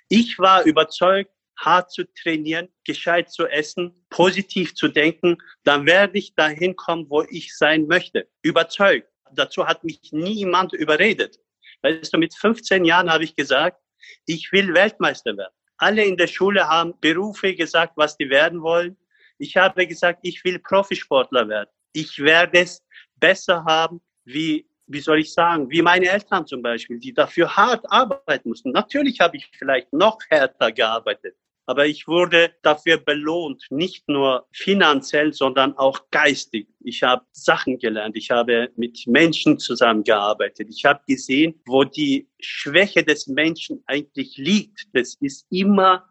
Ich 0.08 0.40
war 0.40 0.64
überzeugt, 0.64 1.32
hart 1.58 1.92
zu 1.92 2.04
trainieren, 2.14 2.70
gescheit 2.84 3.32
zu 3.32 3.48
essen, 3.48 3.94
positiv 4.10 4.76
zu 4.76 4.88
denken, 4.88 5.38
dann 5.64 5.86
werde 5.86 6.18
ich 6.18 6.36
dahin 6.36 6.76
kommen, 6.76 7.10
wo 7.10 7.24
ich 7.30 7.56
sein 7.56 7.88
möchte. 7.88 8.28
Überzeugt. 8.42 9.08
Dazu 9.34 9.66
hat 9.68 9.84
mich 9.84 10.00
niemand 10.12 10.74
überredet. 10.74 11.40
Weißt 11.82 12.14
du, 12.14 12.18
mit 12.18 12.34
15 12.36 12.86
Jahren 12.86 13.12
habe 13.12 13.24
ich 13.24 13.36
gesagt, 13.36 13.80
ich 14.26 14.52
will 14.52 14.74
Weltmeister 14.74 15.36
werden. 15.36 15.54
Alle 15.78 16.06
in 16.06 16.18
der 16.18 16.28
Schule 16.28 16.68
haben 16.68 16.94
Berufe 17.02 17.54
gesagt, 17.56 17.94
was 17.96 18.18
die 18.18 18.30
werden 18.30 18.62
wollen. 18.62 18.98
Ich 19.38 19.58
habe 19.58 19.86
gesagt, 19.86 20.20
ich 20.24 20.44
will 20.44 20.60
Profisportler 20.60 21.48
werden. 21.50 21.70
Ich 21.92 22.20
werde 22.20 22.60
es 22.60 22.82
besser 23.16 23.64
haben, 23.66 24.02
wie, 24.24 24.68
wie 24.88 25.00
soll 25.00 25.20
ich 25.20 25.34
sagen, 25.34 25.70
wie 25.70 25.82
meine 25.82 26.08
Eltern 26.08 26.48
zum 26.48 26.62
Beispiel, 26.62 27.00
die 27.00 27.14
dafür 27.14 27.56
hart 27.56 27.86
arbeiten 27.92 28.50
mussten. 28.50 28.72
Natürlich 28.72 29.20
habe 29.20 29.38
ich 29.38 29.50
vielleicht 29.58 29.92
noch 29.92 30.20
härter 30.30 30.72
gearbeitet. 30.72 31.36
Aber 31.68 31.88
ich 31.88 32.08
wurde 32.08 32.54
dafür 32.62 32.98
belohnt, 32.98 33.66
nicht 33.72 34.08
nur 34.08 34.48
finanziell, 34.52 35.34
sondern 35.34 35.76
auch 35.78 36.00
geistig. 36.12 36.68
Ich 36.82 37.02
habe 37.02 37.26
Sachen 37.32 37.80
gelernt. 37.80 38.16
Ich 38.16 38.30
habe 38.30 38.70
mit 38.76 39.06
Menschen 39.08 39.58
zusammengearbeitet. 39.58 40.68
Ich 40.70 40.86
habe 40.86 41.02
gesehen, 41.08 41.60
wo 41.66 41.84
die 41.84 42.30
Schwäche 42.40 43.04
des 43.04 43.28
Menschen 43.28 43.84
eigentlich 43.88 44.38
liegt. 44.38 44.88
Das 44.94 45.16
ist 45.22 45.48
immer 45.50 46.08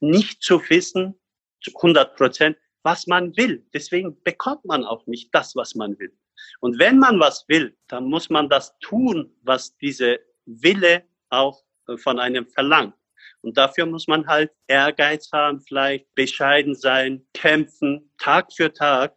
nicht 0.00 0.42
zu 0.42 0.60
wissen, 0.68 1.14
100 1.74 2.16
Prozent, 2.16 2.56
was 2.82 3.06
man 3.06 3.36
will. 3.36 3.64
Deswegen 3.72 4.20
bekommt 4.22 4.64
man 4.64 4.84
auch 4.84 5.06
nicht 5.06 5.34
das, 5.34 5.54
was 5.56 5.74
man 5.74 5.98
will. 5.98 6.12
Und 6.60 6.78
wenn 6.78 6.98
man 6.98 7.18
was 7.18 7.44
will, 7.48 7.76
dann 7.88 8.04
muss 8.04 8.28
man 8.30 8.48
das 8.48 8.76
tun, 8.80 9.32
was 9.42 9.76
diese 9.78 10.18
Wille 10.44 11.04
auch 11.30 11.62
von 11.96 12.18
einem 12.18 12.46
verlangt. 12.48 12.94
Und 13.46 13.56
dafür 13.56 13.86
muss 13.86 14.08
man 14.08 14.26
halt 14.26 14.50
Ehrgeiz 14.66 15.30
haben, 15.32 15.60
vielleicht 15.60 16.12
bescheiden 16.16 16.74
sein, 16.74 17.24
kämpfen, 17.32 18.10
Tag 18.18 18.52
für 18.52 18.72
Tag. 18.72 19.14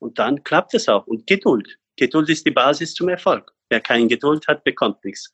Und 0.00 0.18
dann 0.18 0.42
klappt 0.42 0.74
es 0.74 0.88
auch. 0.88 1.06
Und 1.06 1.28
Geduld. 1.28 1.78
Geduld 1.96 2.28
ist 2.30 2.44
die 2.44 2.50
Basis 2.50 2.94
zum 2.94 3.10
Erfolg. 3.10 3.52
Wer 3.68 3.80
keine 3.80 4.08
Geduld 4.08 4.48
hat, 4.48 4.64
bekommt 4.64 5.04
nichts. 5.04 5.32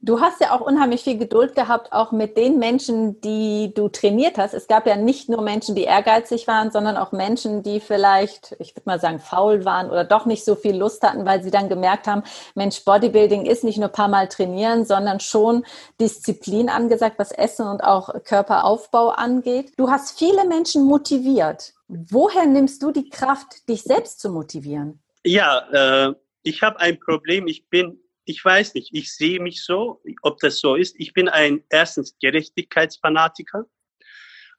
Du 0.00 0.20
hast 0.20 0.40
ja 0.40 0.52
auch 0.52 0.60
unheimlich 0.60 1.02
viel 1.02 1.18
Geduld 1.18 1.56
gehabt, 1.56 1.92
auch 1.92 2.12
mit 2.12 2.36
den 2.36 2.60
Menschen, 2.60 3.20
die 3.20 3.72
du 3.74 3.88
trainiert 3.88 4.38
hast. 4.38 4.54
Es 4.54 4.68
gab 4.68 4.86
ja 4.86 4.94
nicht 4.94 5.28
nur 5.28 5.42
Menschen, 5.42 5.74
die 5.74 5.82
ehrgeizig 5.82 6.46
waren, 6.46 6.70
sondern 6.70 6.96
auch 6.96 7.10
Menschen, 7.10 7.64
die 7.64 7.80
vielleicht, 7.80 8.54
ich 8.60 8.76
würde 8.76 8.84
mal 8.84 9.00
sagen, 9.00 9.18
faul 9.18 9.64
waren 9.64 9.90
oder 9.90 10.04
doch 10.04 10.24
nicht 10.24 10.44
so 10.44 10.54
viel 10.54 10.76
Lust 10.76 11.02
hatten, 11.02 11.26
weil 11.26 11.42
sie 11.42 11.50
dann 11.50 11.68
gemerkt 11.68 12.06
haben, 12.06 12.22
Mensch, 12.54 12.84
Bodybuilding 12.84 13.44
ist 13.44 13.64
nicht 13.64 13.78
nur 13.78 13.88
ein 13.88 13.92
paar 13.92 14.06
Mal 14.06 14.28
trainieren, 14.28 14.84
sondern 14.84 15.18
schon 15.18 15.64
Disziplin 16.00 16.68
angesagt, 16.68 17.18
was 17.18 17.32
Essen 17.32 17.66
und 17.66 17.82
auch 17.82 18.22
Körperaufbau 18.22 19.08
angeht. 19.08 19.72
Du 19.76 19.90
hast 19.90 20.16
viele 20.16 20.46
Menschen 20.46 20.84
motiviert. 20.84 21.72
Woher 21.88 22.46
nimmst 22.46 22.84
du 22.84 22.92
die 22.92 23.10
Kraft, 23.10 23.68
dich 23.68 23.82
selbst 23.82 24.20
zu 24.20 24.30
motivieren? 24.30 25.02
Ja, 25.24 26.06
äh, 26.08 26.14
ich 26.44 26.62
habe 26.62 26.78
ein 26.78 27.00
Problem. 27.00 27.48
Ich 27.48 27.68
bin 27.68 27.98
ich 28.28 28.44
weiß 28.44 28.74
nicht, 28.74 28.90
ich 28.92 29.14
sehe 29.14 29.40
mich 29.40 29.64
so, 29.64 30.02
ob 30.20 30.38
das 30.40 30.58
so 30.60 30.74
ist. 30.74 30.94
Ich 30.98 31.14
bin 31.14 31.30
ein 31.30 31.64
erstens 31.70 32.14
Gerechtigkeitsfanatiker 32.20 33.64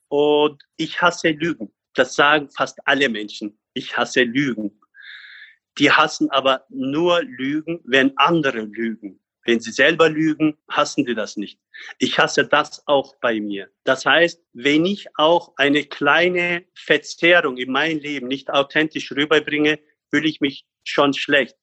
und 0.08 0.64
ich 0.76 1.00
hasse 1.02 1.30
Lügen. 1.30 1.72
Das 1.94 2.16
sagen 2.16 2.50
fast 2.50 2.80
alle 2.86 3.10
Menschen. 3.10 3.60
Ich 3.76 3.96
hasse 3.96 4.24
Lügen. 4.24 4.82
Die 5.78 5.92
hassen 5.92 6.32
aber 6.32 6.66
nur 6.70 7.22
Lügen, 7.22 7.80
wenn 7.84 8.18
andere 8.18 8.62
lügen. 8.62 9.20
Wenn 9.46 9.60
sie 9.60 9.72
selber 9.72 10.10
lügen, 10.10 10.58
hassen 10.68 11.06
sie 11.06 11.14
das 11.14 11.38
nicht. 11.38 11.60
Ich 12.00 12.18
hasse 12.18 12.46
das 12.46 12.86
auch 12.88 13.16
bei 13.22 13.40
mir. 13.40 13.70
Das 13.84 14.04
heißt, 14.04 14.42
wenn 14.54 14.86
ich 14.86 15.08
auch 15.16 15.54
eine 15.58 15.86
kleine 15.86 16.66
Verzerrung 16.74 17.58
in 17.58 17.72
mein 17.72 18.00
Leben 18.00 18.28
nicht 18.28 18.50
authentisch 18.50 19.12
rüberbringe, 19.12 19.80
fühle 20.10 20.28
ich 20.28 20.42
mich 20.42 20.66
schon 20.84 21.14
schlecht. 21.14 21.56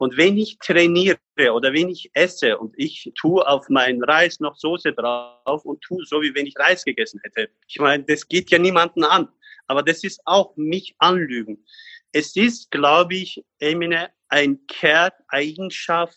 Und 0.00 0.16
wenn 0.16 0.38
ich 0.38 0.58
trainiere 0.58 1.18
oder 1.52 1.74
wenn 1.74 1.90
ich 1.90 2.10
esse 2.14 2.56
und 2.56 2.72
ich 2.78 3.12
tue 3.20 3.46
auf 3.46 3.68
meinen 3.68 4.02
Reis 4.02 4.40
noch 4.40 4.56
Soße 4.56 4.94
drauf 4.94 5.66
und 5.66 5.82
tue 5.82 6.02
so, 6.06 6.22
wie 6.22 6.34
wenn 6.34 6.46
ich 6.46 6.58
Reis 6.58 6.86
gegessen 6.86 7.20
hätte. 7.22 7.50
Ich 7.68 7.78
meine, 7.78 8.02
das 8.04 8.26
geht 8.26 8.50
ja 8.50 8.58
niemanden 8.58 9.04
an. 9.04 9.28
Aber 9.66 9.82
das 9.82 10.02
ist 10.02 10.22
auch 10.24 10.56
mich 10.56 10.94
anlügen. 11.00 11.66
Es 12.12 12.34
ist, 12.34 12.70
glaube 12.70 13.14
ich, 13.14 13.44
Emine, 13.58 14.08
ein 14.30 14.66
Kerneigenschaft 14.68 16.16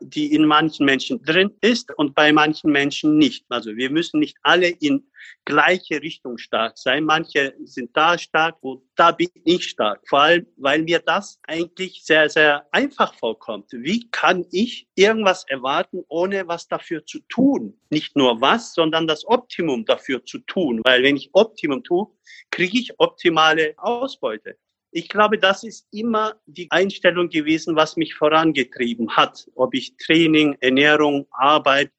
die 0.00 0.32
in 0.34 0.44
manchen 0.44 0.84
Menschen 0.84 1.22
drin 1.22 1.50
ist 1.60 1.96
und 1.96 2.14
bei 2.14 2.32
manchen 2.32 2.70
Menschen 2.70 3.16
nicht. 3.18 3.44
Also 3.48 3.76
wir 3.76 3.90
müssen 3.90 4.20
nicht 4.20 4.36
alle 4.42 4.68
in 4.68 5.06
gleiche 5.44 6.02
Richtung 6.02 6.38
stark 6.38 6.76
sein. 6.76 7.04
Manche 7.04 7.54
sind 7.64 7.96
da 7.96 8.18
stark 8.18 8.56
und 8.60 8.82
da 8.96 9.12
bin 9.12 9.28
ich 9.44 9.64
stark. 9.64 10.02
Vor 10.08 10.20
allem, 10.20 10.46
weil 10.56 10.82
mir 10.82 10.98
das 10.98 11.40
eigentlich 11.46 12.04
sehr, 12.04 12.28
sehr 12.28 12.66
einfach 12.72 13.14
vorkommt. 13.14 13.70
Wie 13.72 14.08
kann 14.10 14.44
ich 14.50 14.86
irgendwas 14.94 15.44
erwarten, 15.48 16.04
ohne 16.08 16.46
was 16.46 16.68
dafür 16.68 17.04
zu 17.04 17.20
tun? 17.28 17.78
Nicht 17.90 18.16
nur 18.16 18.40
was, 18.40 18.74
sondern 18.74 19.06
das 19.06 19.26
Optimum 19.26 19.84
dafür 19.84 20.24
zu 20.24 20.38
tun. 20.40 20.82
Weil 20.84 21.02
wenn 21.02 21.16
ich 21.16 21.30
Optimum 21.32 21.82
tue, 21.82 22.06
kriege 22.50 22.78
ich 22.78 22.98
optimale 22.98 23.74
Ausbeute. 23.76 24.56
Ich 24.90 25.08
glaube, 25.08 25.38
das 25.38 25.64
ist 25.64 25.86
immer 25.92 26.34
die 26.46 26.70
Einstellung 26.70 27.28
gewesen, 27.28 27.76
was 27.76 27.96
mich 27.96 28.14
vorangetrieben 28.14 29.10
hat. 29.10 29.46
Ob 29.54 29.74
ich 29.74 29.96
Training, 29.96 30.56
Ernährung, 30.60 31.26
Arbeit, 31.32 31.90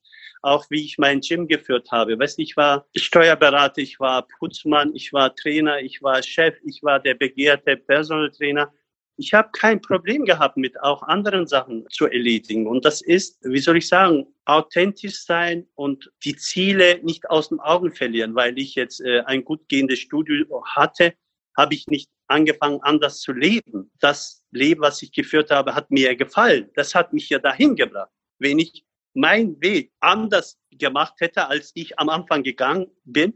auch 0.41 0.65
wie 0.69 0.85
ich 0.85 0.97
mein 0.97 1.21
Gym 1.21 1.47
geführt 1.47 1.91
habe. 1.91 2.17
Weißt, 2.17 2.39
ich 2.39 2.55
war 2.55 2.87
Steuerberater, 2.95 3.81
ich 3.81 3.99
war 3.99 4.25
Putzmann, 4.39 4.95
ich 4.95 5.11
war 5.13 5.35
Trainer, 5.35 5.79
ich 5.79 6.01
war 6.01 6.23
Chef, 6.23 6.55
ich 6.63 6.81
war 6.83 6.99
der 6.99 7.15
begehrte 7.15 7.77
Personal 7.77 8.31
Trainer. 8.31 8.71
Ich 9.19 9.33
habe 9.33 9.49
kein 9.51 9.81
Problem 9.81 10.25
gehabt, 10.25 10.57
mit 10.57 10.79
auch 10.81 11.01
anderen 11.03 11.47
Sachen 11.47 11.85
zu 11.89 12.05
erledigen. 12.05 12.67
Und 12.67 12.85
das 12.85 13.01
ist, 13.01 13.39
wie 13.43 13.59
soll 13.59 13.77
ich 13.77 13.87
sagen, 13.87 14.27
authentisch 14.45 15.25
sein 15.25 15.67
und 15.75 16.11
die 16.23 16.35
Ziele 16.35 16.99
nicht 17.03 17.27
aus 17.29 17.49
den 17.49 17.59
Augen 17.59 17.91
verlieren, 17.91 18.35
weil 18.35 18.57
ich 18.59 18.75
jetzt 18.75 19.01
äh, 19.01 19.21
ein 19.21 19.43
gut 19.43 19.67
gehendes 19.67 19.99
Studio 19.99 20.63
hatte 20.65 21.13
habe 21.57 21.73
ich 21.73 21.87
nicht 21.87 22.09
angefangen, 22.27 22.79
anders 22.81 23.19
zu 23.21 23.31
leben. 23.33 23.91
Das 23.99 24.43
Leben, 24.51 24.81
was 24.81 25.01
ich 25.01 25.11
geführt 25.11 25.51
habe, 25.51 25.75
hat 25.75 25.91
mir 25.91 26.15
gefallen. 26.15 26.69
Das 26.75 26.95
hat 26.95 27.13
mich 27.13 27.29
ja 27.29 27.39
dahin 27.39 27.75
gebracht. 27.75 28.11
Wenn 28.39 28.59
ich 28.59 28.85
meinen 29.13 29.59
Weg 29.61 29.91
anders 29.99 30.57
gemacht 30.71 31.15
hätte, 31.19 31.47
als 31.47 31.71
ich 31.73 31.97
am 31.99 32.09
Anfang 32.09 32.43
gegangen 32.43 32.87
bin, 33.03 33.33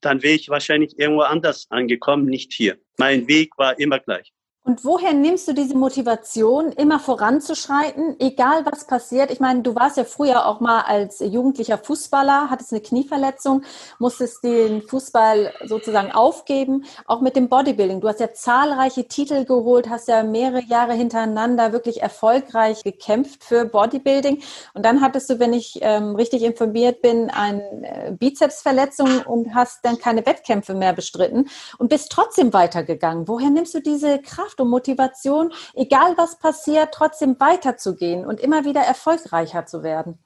dann 0.00 0.22
wäre 0.22 0.34
ich 0.34 0.48
wahrscheinlich 0.50 0.98
irgendwo 0.98 1.22
anders 1.22 1.66
angekommen, 1.70 2.26
nicht 2.26 2.52
hier. 2.52 2.78
Mein 2.98 3.26
Weg 3.26 3.56
war 3.56 3.78
immer 3.78 3.98
gleich. 3.98 4.32
Und 4.66 4.82
woher 4.82 5.12
nimmst 5.12 5.46
du 5.46 5.52
diese 5.52 5.76
Motivation, 5.76 6.72
immer 6.72 6.98
voranzuschreiten, 6.98 8.16
egal 8.18 8.64
was 8.64 8.86
passiert? 8.86 9.30
Ich 9.30 9.38
meine, 9.38 9.60
du 9.60 9.74
warst 9.74 9.98
ja 9.98 10.04
früher 10.04 10.46
auch 10.46 10.60
mal 10.60 10.80
als 10.80 11.20
jugendlicher 11.20 11.76
Fußballer, 11.76 12.48
hattest 12.48 12.72
eine 12.72 12.80
Knieverletzung, 12.80 13.60
musstest 13.98 14.42
den 14.42 14.80
Fußball 14.80 15.52
sozusagen 15.66 16.12
aufgeben, 16.12 16.86
auch 17.04 17.20
mit 17.20 17.36
dem 17.36 17.50
Bodybuilding. 17.50 18.00
Du 18.00 18.08
hast 18.08 18.20
ja 18.20 18.32
zahlreiche 18.32 19.06
Titel 19.06 19.44
geholt, 19.44 19.90
hast 19.90 20.08
ja 20.08 20.22
mehrere 20.22 20.62
Jahre 20.62 20.94
hintereinander 20.94 21.74
wirklich 21.74 22.00
erfolgreich 22.00 22.82
gekämpft 22.82 23.44
für 23.44 23.66
Bodybuilding. 23.66 24.42
Und 24.72 24.86
dann 24.86 25.02
hattest 25.02 25.28
du, 25.28 25.38
wenn 25.40 25.52
ich 25.52 25.80
ähm, 25.82 26.14
richtig 26.16 26.42
informiert 26.42 27.02
bin, 27.02 27.28
eine 27.28 27.62
äh, 27.82 28.12
Bizepsverletzung 28.12 29.24
und 29.26 29.54
hast 29.54 29.84
dann 29.84 29.98
keine 29.98 30.24
Wettkämpfe 30.24 30.72
mehr 30.72 30.94
bestritten 30.94 31.50
und 31.76 31.90
bist 31.90 32.10
trotzdem 32.10 32.54
weitergegangen. 32.54 33.28
Woher 33.28 33.50
nimmst 33.50 33.74
du 33.74 33.80
diese 33.80 34.22
Kraft? 34.22 34.53
Kraft 34.54 34.60
und 34.60 34.70
Motivation, 34.70 35.52
egal 35.74 36.14
was 36.16 36.38
passiert, 36.38 36.90
trotzdem 36.92 37.38
weiterzugehen 37.38 38.24
und 38.24 38.40
immer 38.40 38.64
wieder 38.64 38.80
erfolgreicher 38.80 39.66
zu 39.66 39.82
werden? 39.82 40.18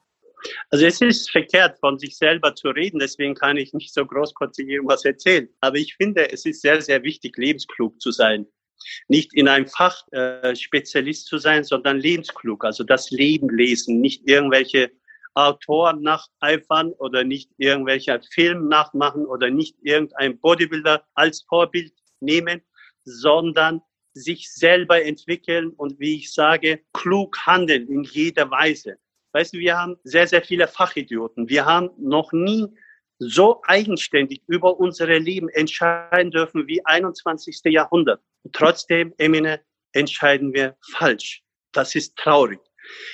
Also 0.69 0.85
es 0.85 1.01
ist 1.01 1.31
verkehrt, 1.31 1.79
von 1.79 1.99
sich 1.99 2.17
selber 2.17 2.55
zu 2.55 2.69
reden, 2.69 2.99
deswegen 2.99 3.35
kann 3.35 3.57
ich 3.57 3.73
nicht 3.73 3.93
so 3.93 4.05
großkotzig 4.05 4.69
irgendwas 4.69 5.03
erzählen. 5.03 5.49
Aber 5.59 5.77
ich 5.77 5.95
finde, 5.95 6.31
es 6.31 6.45
ist 6.45 6.61
sehr, 6.61 6.81
sehr 6.81 7.03
wichtig, 7.03 7.37
lebensklug 7.37 7.99
zu 7.99 8.11
sein. 8.11 8.45
Nicht 9.09 9.33
in 9.33 9.49
einem 9.49 9.67
Fach 9.67 10.07
äh, 10.11 10.55
Spezialist 10.55 11.27
zu 11.27 11.37
sein, 11.37 11.65
sondern 11.65 11.99
lebensklug, 11.99 12.63
also 12.63 12.85
das 12.85 13.11
Leben 13.11 13.49
lesen, 13.49 13.99
nicht 13.99 14.25
irgendwelche 14.29 14.91
Autoren 15.33 16.01
nacheifern 16.01 16.93
oder 16.93 17.25
nicht 17.25 17.51
irgendwelche 17.57 18.21
Film 18.33 18.69
nachmachen 18.69 19.25
oder 19.25 19.49
nicht 19.49 19.75
irgendein 19.81 20.39
Bodybuilder 20.39 21.03
als 21.15 21.41
Vorbild 21.49 21.91
nehmen, 22.21 22.61
sondern 23.03 23.81
sich 24.13 24.51
selber 24.51 25.03
entwickeln 25.03 25.69
und 25.71 25.99
wie 25.99 26.17
ich 26.17 26.33
sage, 26.33 26.81
klug 26.93 27.37
handeln 27.45 27.87
in 27.87 28.03
jeder 28.03 28.49
Weise. 28.51 28.97
Weißt 29.33 29.53
du, 29.53 29.59
wir 29.59 29.77
haben 29.77 29.97
sehr, 30.03 30.27
sehr 30.27 30.41
viele 30.41 30.67
Fachidioten. 30.67 31.49
Wir 31.49 31.65
haben 31.65 31.89
noch 31.97 32.31
nie 32.31 32.67
so 33.19 33.61
eigenständig 33.65 34.41
über 34.47 34.79
unsere 34.79 35.17
Leben 35.17 35.49
entscheiden 35.49 36.31
dürfen 36.31 36.67
wie 36.67 36.83
21. 36.85 37.61
Jahrhundert. 37.65 38.21
Und 38.43 38.55
trotzdem, 38.55 39.13
Emine, 39.17 39.61
entscheiden 39.91 40.53
wir 40.53 40.77
falsch. 40.93 41.43
Das 41.73 41.95
ist 41.95 42.15
traurig. 42.15 42.59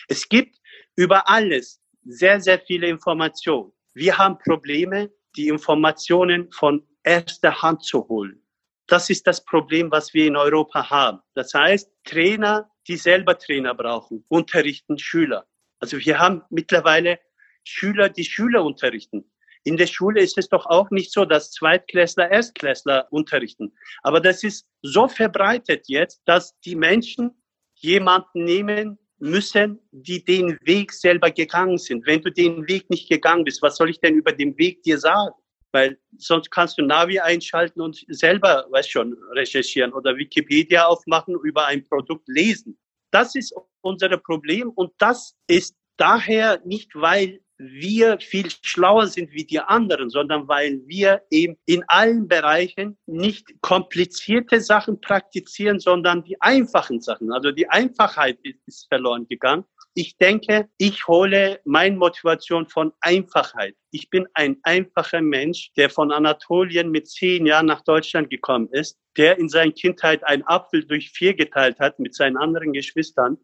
Es 0.07 0.29
gibt 0.29 0.57
über 0.95 1.27
alles 1.29 1.81
sehr, 2.03 2.39
sehr 2.39 2.59
viele 2.59 2.87
Informationen. 2.87 3.71
Wir 3.93 4.17
haben 4.17 4.37
Probleme, 4.37 5.11
die 5.35 5.47
Informationen 5.47 6.51
von 6.51 6.87
erster 7.03 7.61
Hand 7.61 7.83
zu 7.83 8.07
holen. 8.07 8.44
Das 8.87 9.09
ist 9.09 9.25
das 9.25 9.43
Problem, 9.43 9.91
was 9.91 10.13
wir 10.13 10.27
in 10.27 10.35
Europa 10.35 10.89
haben. 10.89 11.19
Das 11.33 11.53
heißt, 11.53 11.91
Trainer, 12.03 12.69
die 12.87 12.97
selber 12.97 13.37
Trainer 13.37 13.73
brauchen, 13.73 14.23
unterrichten 14.27 14.97
Schüler. 14.99 15.47
Also 15.79 15.97
wir 15.97 16.19
haben 16.19 16.43
mittlerweile 16.49 17.19
Schüler, 17.63 18.09
die 18.09 18.23
Schüler 18.23 18.63
unterrichten. 18.63 19.29
In 19.63 19.77
der 19.77 19.87
Schule 19.87 20.21
ist 20.21 20.37
es 20.37 20.47
doch 20.47 20.67
auch 20.67 20.91
nicht 20.91 21.11
so, 21.11 21.25
dass 21.25 21.51
Zweitklässler 21.51 22.29
Erstklässler 22.29 23.07
unterrichten. 23.09 23.73
Aber 24.03 24.21
das 24.21 24.43
ist 24.43 24.67
so 24.83 25.07
verbreitet 25.07 25.85
jetzt, 25.87 26.21
dass 26.25 26.59
die 26.59 26.75
Menschen 26.75 27.31
jemanden 27.73 28.43
nehmen 28.43 28.99
müssen, 29.17 29.79
die 29.91 30.23
den 30.23 30.59
Weg 30.61 30.93
selber 30.93 31.31
gegangen 31.31 31.79
sind. 31.79 32.05
Wenn 32.05 32.21
du 32.21 32.31
den 32.31 32.67
Weg 32.67 32.91
nicht 32.91 33.09
gegangen 33.09 33.43
bist, 33.43 33.63
was 33.63 33.77
soll 33.77 33.89
ich 33.89 33.99
denn 33.99 34.13
über 34.13 34.33
den 34.33 34.55
Weg 34.59 34.83
dir 34.83 34.99
sagen? 34.99 35.33
Weil 35.75 35.99
sonst 36.17 36.49
kannst 36.51 36.77
du 36.77 36.83
Navi 36.83 37.19
einschalten 37.19 37.81
und 37.81 38.05
selber, 38.07 38.65
weißt 38.71 38.89
schon, 38.89 39.13
recherchieren 39.33 39.91
oder 39.91 40.15
Wikipedia 40.15 40.85
aufmachen, 40.85 41.35
über 41.43 41.65
ein 41.65 41.83
Produkt 41.83 42.27
lesen. 42.29 42.79
Das 43.11 43.35
ist 43.35 43.53
unser 43.81 44.17
Problem 44.17 44.69
und 44.69 44.93
das 44.97 45.35
ist 45.47 45.75
daher 45.97 46.61
nicht, 46.63 46.95
weil 46.95 47.41
wir 47.57 48.19
viel 48.19 48.49
schlauer 48.61 49.07
sind 49.07 49.31
wie 49.31 49.45
die 49.45 49.59
anderen, 49.59 50.09
sondern 50.09 50.47
weil 50.47 50.81
wir 50.85 51.21
eben 51.29 51.57
in 51.65 51.83
allen 51.87 52.27
Bereichen 52.27 52.97
nicht 53.05 53.47
komplizierte 53.61 54.61
Sachen 54.61 54.99
praktizieren, 55.01 55.79
sondern 55.79 56.23
die 56.23 56.41
einfachen 56.41 57.01
Sachen. 57.01 57.31
Also 57.31 57.51
die 57.51 57.69
Einfachheit 57.69 58.39
ist 58.65 58.87
verloren 58.87 59.27
gegangen. 59.27 59.65
Ich 59.97 60.17
denke, 60.17 60.67
ich 60.77 61.07
hole 61.07 61.61
meine 61.63 61.95
Motivation 61.95 62.67
von 62.67 62.91
Einfachheit. 62.99 63.75
Ich 63.91 64.09
bin 64.09 64.27
ein 64.33 64.57
einfacher 64.63 65.21
Mensch, 65.21 65.71
der 65.77 65.89
von 65.89 66.11
Anatolien 66.11 66.91
mit 66.91 67.07
zehn 67.07 67.45
Jahren 67.45 67.67
nach 67.67 67.79
Deutschland 67.79 68.29
gekommen 68.29 68.67
ist, 68.73 68.99
der 69.15 69.39
in 69.39 69.47
seiner 69.47 69.71
Kindheit 69.71 70.21
einen 70.25 70.43
Apfel 70.43 70.85
durch 70.85 71.11
vier 71.11 71.33
geteilt 71.33 71.79
hat 71.79 71.97
mit 71.97 72.13
seinen 72.13 72.35
anderen 72.35 72.73
Geschwistern 72.73 73.37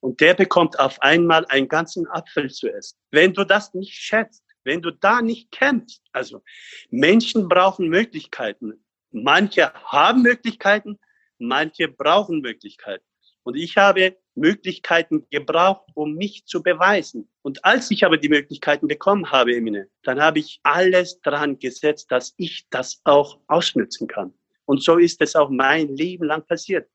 und 0.00 0.20
der 0.20 0.34
bekommt 0.34 0.80
auf 0.80 1.00
einmal 1.00 1.46
einen 1.46 1.68
ganzen 1.68 2.08
Apfel 2.08 2.50
zu 2.50 2.68
essen. 2.68 2.98
Wenn 3.12 3.32
du 3.32 3.44
das 3.44 3.72
nicht 3.72 3.94
schätzt, 3.94 4.42
wenn 4.64 4.82
du 4.82 4.90
da 4.90 5.22
nicht 5.22 5.52
kämpfst, 5.52 6.02
also 6.10 6.42
Menschen 6.90 7.48
brauchen 7.48 7.88
Möglichkeiten. 7.88 8.84
Manche 9.12 9.72
haben 9.74 10.22
Möglichkeiten, 10.22 10.98
manche 11.38 11.86
brauchen 11.86 12.40
Möglichkeiten. 12.40 13.04
Und 13.44 13.54
ich 13.54 13.76
habe 13.76 14.16
Möglichkeiten 14.34 15.26
gebraucht, 15.30 15.86
um 15.94 16.14
mich 16.14 16.44
zu 16.46 16.62
beweisen. 16.62 17.28
Und 17.42 17.64
als 17.64 17.90
ich 17.90 18.04
aber 18.04 18.16
die 18.16 18.28
Möglichkeiten 18.28 18.88
bekommen 18.88 19.30
habe, 19.30 19.54
Emine, 19.54 19.88
dann 20.02 20.20
habe 20.20 20.40
ich 20.40 20.60
alles 20.62 21.20
dran 21.20 21.58
gesetzt, 21.58 22.10
dass 22.10 22.34
ich 22.36 22.66
das 22.70 23.00
auch 23.04 23.38
ausnützen 23.46 24.08
kann. 24.08 24.34
Und 24.66 24.82
so 24.82 24.98
ist 24.98 25.20
es 25.20 25.36
auch 25.36 25.50
mein 25.50 25.96
Leben 25.96 26.24
lang 26.24 26.46
passiert. 26.46 26.88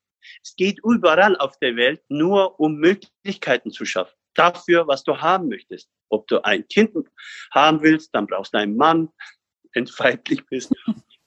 Es 0.44 0.56
geht 0.56 0.80
überall 0.84 1.38
auf 1.38 1.58
der 1.60 1.76
Welt 1.76 2.02
nur 2.10 2.60
um 2.60 2.76
Möglichkeiten 2.76 3.72
zu 3.72 3.86
schaffen. 3.86 4.16
Dafür, 4.34 4.88
was 4.88 5.04
du 5.04 5.18
haben 5.18 5.48
möchtest. 5.50 5.90
Ob 6.10 6.28
du 6.28 6.44
ein 6.44 6.68
Kind 6.68 6.92
haben 7.52 7.82
willst, 7.82 8.14
dann 8.14 8.28
brauchst 8.28 8.54
du 8.54 8.58
einen 8.58 8.76
Mann, 8.76 9.10
wenn 9.74 9.86
du 9.86 9.94
weiblich 9.98 10.46
bist. 10.48 10.74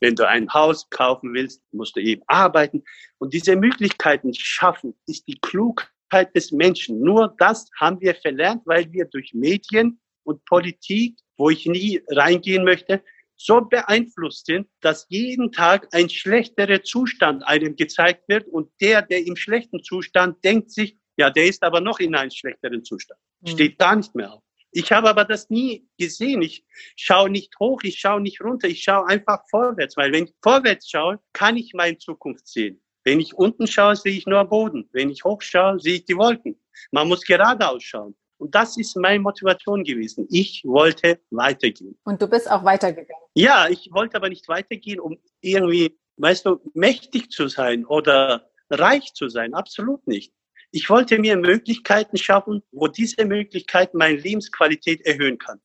Wenn 0.01 0.17
du 0.17 0.27
ein 0.27 0.53
Haus 0.53 0.91
kaufen 0.91 1.33
willst, 1.33 1.63
musst 1.71 1.95
du 1.95 2.01
eben 2.01 2.23
arbeiten. 2.27 2.83
Und 3.19 3.33
diese 3.33 3.55
Möglichkeiten 3.55 4.35
schaffen, 4.35 4.95
ist 5.07 5.29
die 5.29 5.39
Klugheit 5.41 5.89
des 6.35 6.53
Menschen. 6.53 7.01
Nur 7.01 7.35
das 7.39 7.69
haben 7.79 8.01
wir 8.01 8.15
verlernt, 8.15 8.63
weil 8.67 8.93
wir 8.93 9.07
durch 9.07 9.33
Medien 9.35 10.01
und 10.25 10.45
Politik, 10.45 11.19
wo 11.37 11.51
ich 11.51 11.67
nie 11.67 12.01
reingehen 12.09 12.65
möchte, 12.65 13.03
so 13.37 13.61
beeinflusst 13.61 14.47
sind, 14.47 14.69
dass 14.81 15.07
jeden 15.09 15.51
Tag 15.51 15.89
ein 15.93 16.09
schlechterer 16.09 16.83
Zustand 16.83 17.47
einem 17.47 17.75
gezeigt 17.75 18.29
wird 18.29 18.47
und 18.47 18.71
der, 18.81 19.03
der 19.03 19.27
im 19.27 19.37
schlechten 19.37 19.83
Zustand 19.83 20.45
denkt 20.45 20.71
sich, 20.71 20.97
ja, 21.17 21.31
der 21.31 21.47
ist 21.47 21.63
aber 21.63 21.81
noch 21.81 21.99
in 21.99 22.15
einem 22.15 22.31
schlechteren 22.31 22.85
Zustand. 22.85 23.19
Mhm. 23.41 23.49
Steht 23.49 23.79
gar 23.79 23.97
nicht 23.97 24.15
mehr 24.15 24.33
auf. 24.33 24.43
Ich 24.71 24.91
habe 24.91 25.11
aber 25.11 25.25
das 25.25 25.51
nie 25.51 25.87
gesehen. 25.99 26.41
Ich 26.41 26.65
schaue 26.97 27.29
nicht 27.29 27.53
hoch, 27.61 27.83
ich 27.83 27.99
schaue 27.99 28.23
nicht 28.23 28.41
runter, 28.41 28.69
ich 28.69 28.83
schaue 28.83 29.07
einfach 29.07 29.41
vorwärts, 29.51 29.97
weil 29.97 30.13
wenn 30.13 30.25
ich 30.25 30.35
vorwärts 30.43 30.89
schaue, 30.89 31.21
kann 31.35 31.57
ich 31.57 31.75
meine 31.75 31.99
Zukunft 31.99 32.49
sehen. 32.49 32.81
Wenn 33.05 33.21
ich 33.21 33.35
unten 33.35 33.67
schaue, 33.67 33.97
sehe 33.97 34.17
ich 34.17 34.27
nur 34.27 34.45
Boden. 34.45 34.89
Wenn 34.93 35.11
ich 35.11 35.25
hoch 35.25 35.43
schaue, 35.43 35.81
sehe 35.81 35.97
ich 35.97 36.05
die 36.05 36.17
Wolken. 36.17 36.57
Man 36.91 37.09
muss 37.09 37.23
geradeaus 37.23 37.83
schauen. 37.83 38.15
Und 38.39 38.55
das 38.55 38.77
ist 38.77 38.97
meine 38.97 39.21
Motivation 39.21 39.85
gewesen. 39.85 40.27
Ich 40.31 40.63
wollte 40.65 41.21
weitergehen. 41.31 41.97
Und 42.05 42.21
du 42.21 42.27
bist 42.27 42.51
auch 42.51 42.65
weitergegangen? 42.65 43.23
Ja, 43.35 43.69
ich 43.69 43.89
wollte 43.93 44.17
aber 44.17 44.29
nicht 44.29 44.49
weitergehen, 44.49 44.99
um 44.99 45.19
irgendwie, 45.41 45.97
weißt 46.17 46.47
du, 46.47 46.61
mächtig 46.75 47.31
zu 47.31 47.49
sein 47.49 47.85
oder 47.87 48.51
reich 48.69 49.15
zu 49.15 49.29
sein. 49.29 49.55
Absolut 49.55 50.07
nicht. 50.09 50.33
Ich 50.73 50.89
wollte 50.91 51.19
mir 51.19 51.37
Möglichkeiten 51.37 52.17
schaffen, 52.17 52.63
wo 52.73 52.89
diese 52.89 53.25
Möglichkeit 53.25 53.95
meine 53.95 54.17
Lebensqualität 54.17 55.07
erhöhen 55.07 55.39
kann. 55.39 55.61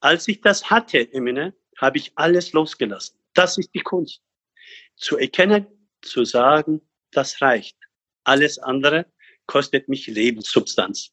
Als 0.00 0.26
ich 0.26 0.40
das 0.40 0.70
hatte, 0.70 1.12
Emine, 1.12 1.54
habe 1.76 1.98
ich 1.98 2.12
alles 2.16 2.52
losgelassen. 2.52 3.16
Das 3.34 3.58
ist 3.58 3.70
die 3.74 3.80
Kunst. 3.80 4.22
Zu 4.96 5.18
erkennen, 5.18 5.66
zu 6.02 6.24
sagen, 6.24 6.82
das 7.12 7.40
reicht. 7.40 7.76
Alles 8.24 8.58
andere 8.58 9.06
kostet 9.46 9.88
mich 9.88 10.06
Lebenssubstanz. 10.06 11.10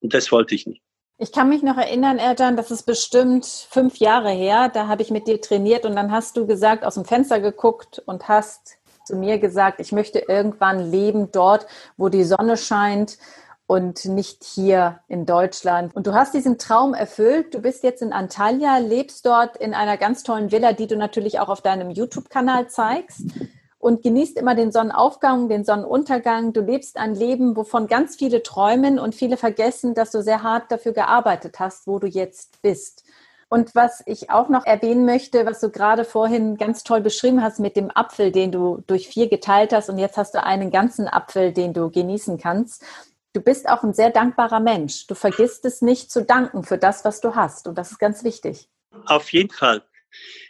Und 0.00 0.14
das 0.14 0.32
wollte 0.32 0.54
ich 0.54 0.66
nicht. 0.66 0.82
Ich 1.18 1.32
kann 1.32 1.50
mich 1.50 1.62
noch 1.62 1.76
erinnern, 1.76 2.18
Erdan, 2.18 2.56
das 2.56 2.70
ist 2.70 2.84
bestimmt 2.84 3.44
fünf 3.44 3.96
Jahre 3.96 4.30
her. 4.30 4.70
Da 4.72 4.88
habe 4.88 5.02
ich 5.02 5.10
mit 5.10 5.26
dir 5.26 5.40
trainiert 5.40 5.84
und 5.84 5.94
dann 5.94 6.10
hast 6.10 6.36
du 6.36 6.46
gesagt, 6.46 6.84
aus 6.84 6.94
dem 6.94 7.04
Fenster 7.04 7.40
geguckt 7.40 8.02
und 8.06 8.28
hast 8.28 8.78
zu 9.04 9.16
mir 9.16 9.38
gesagt, 9.38 9.80
ich 9.80 9.92
möchte 9.92 10.20
irgendwann 10.20 10.90
leben 10.90 11.30
dort, 11.30 11.66
wo 11.98 12.08
die 12.08 12.24
Sonne 12.24 12.56
scheint 12.56 13.18
und 13.66 14.06
nicht 14.06 14.44
hier 14.44 15.00
in 15.08 15.26
Deutschland. 15.26 15.94
Und 15.94 16.06
du 16.06 16.14
hast 16.14 16.32
diesen 16.32 16.56
Traum 16.58 16.94
erfüllt. 16.94 17.54
Du 17.54 17.60
bist 17.60 17.84
jetzt 17.84 18.00
in 18.00 18.14
Antalya, 18.14 18.78
lebst 18.78 19.26
dort 19.26 19.58
in 19.58 19.74
einer 19.74 19.98
ganz 19.98 20.22
tollen 20.22 20.50
Villa, 20.50 20.72
die 20.72 20.86
du 20.86 20.96
natürlich 20.96 21.38
auch 21.38 21.50
auf 21.50 21.60
deinem 21.60 21.90
YouTube-Kanal 21.90 22.68
zeigst 22.68 23.26
und 23.80 24.02
genießt 24.02 24.36
immer 24.36 24.54
den 24.54 24.70
Sonnenaufgang, 24.70 25.48
den 25.48 25.64
Sonnenuntergang. 25.64 26.52
Du 26.52 26.60
lebst 26.60 26.98
ein 26.98 27.14
Leben, 27.14 27.56
wovon 27.56 27.86
ganz 27.88 28.14
viele 28.14 28.42
träumen 28.42 28.98
und 28.98 29.14
viele 29.14 29.38
vergessen, 29.38 29.94
dass 29.94 30.10
du 30.10 30.22
sehr 30.22 30.42
hart 30.42 30.70
dafür 30.70 30.92
gearbeitet 30.92 31.58
hast, 31.58 31.86
wo 31.86 31.98
du 31.98 32.06
jetzt 32.06 32.60
bist. 32.60 33.04
Und 33.48 33.74
was 33.74 34.02
ich 34.06 34.30
auch 34.30 34.48
noch 34.48 34.64
erwähnen 34.64 35.06
möchte, 35.06 35.44
was 35.44 35.60
du 35.60 35.70
gerade 35.70 36.04
vorhin 36.04 36.56
ganz 36.56 36.84
toll 36.84 37.00
beschrieben 37.00 37.42
hast 37.42 37.58
mit 37.58 37.74
dem 37.74 37.90
Apfel, 37.92 38.30
den 38.30 38.52
du 38.52 38.84
durch 38.86 39.08
vier 39.08 39.28
geteilt 39.28 39.72
hast 39.72 39.88
und 39.88 39.98
jetzt 39.98 40.16
hast 40.18 40.34
du 40.34 40.44
einen 40.44 40.70
ganzen 40.70 41.08
Apfel, 41.08 41.52
den 41.52 41.72
du 41.72 41.90
genießen 41.90 42.38
kannst. 42.38 42.84
Du 43.32 43.40
bist 43.40 43.68
auch 43.68 43.82
ein 43.82 43.94
sehr 43.94 44.10
dankbarer 44.10 44.60
Mensch. 44.60 45.06
Du 45.06 45.14
vergisst 45.14 45.64
es 45.64 45.82
nicht 45.82 46.12
zu 46.12 46.22
danken 46.22 46.64
für 46.64 46.78
das, 46.78 47.04
was 47.04 47.20
du 47.20 47.34
hast. 47.34 47.66
Und 47.66 47.78
das 47.78 47.92
ist 47.92 47.98
ganz 47.98 48.24
wichtig. 48.24 48.68
Auf 49.06 49.32
jeden 49.32 49.50
Fall. 49.50 49.82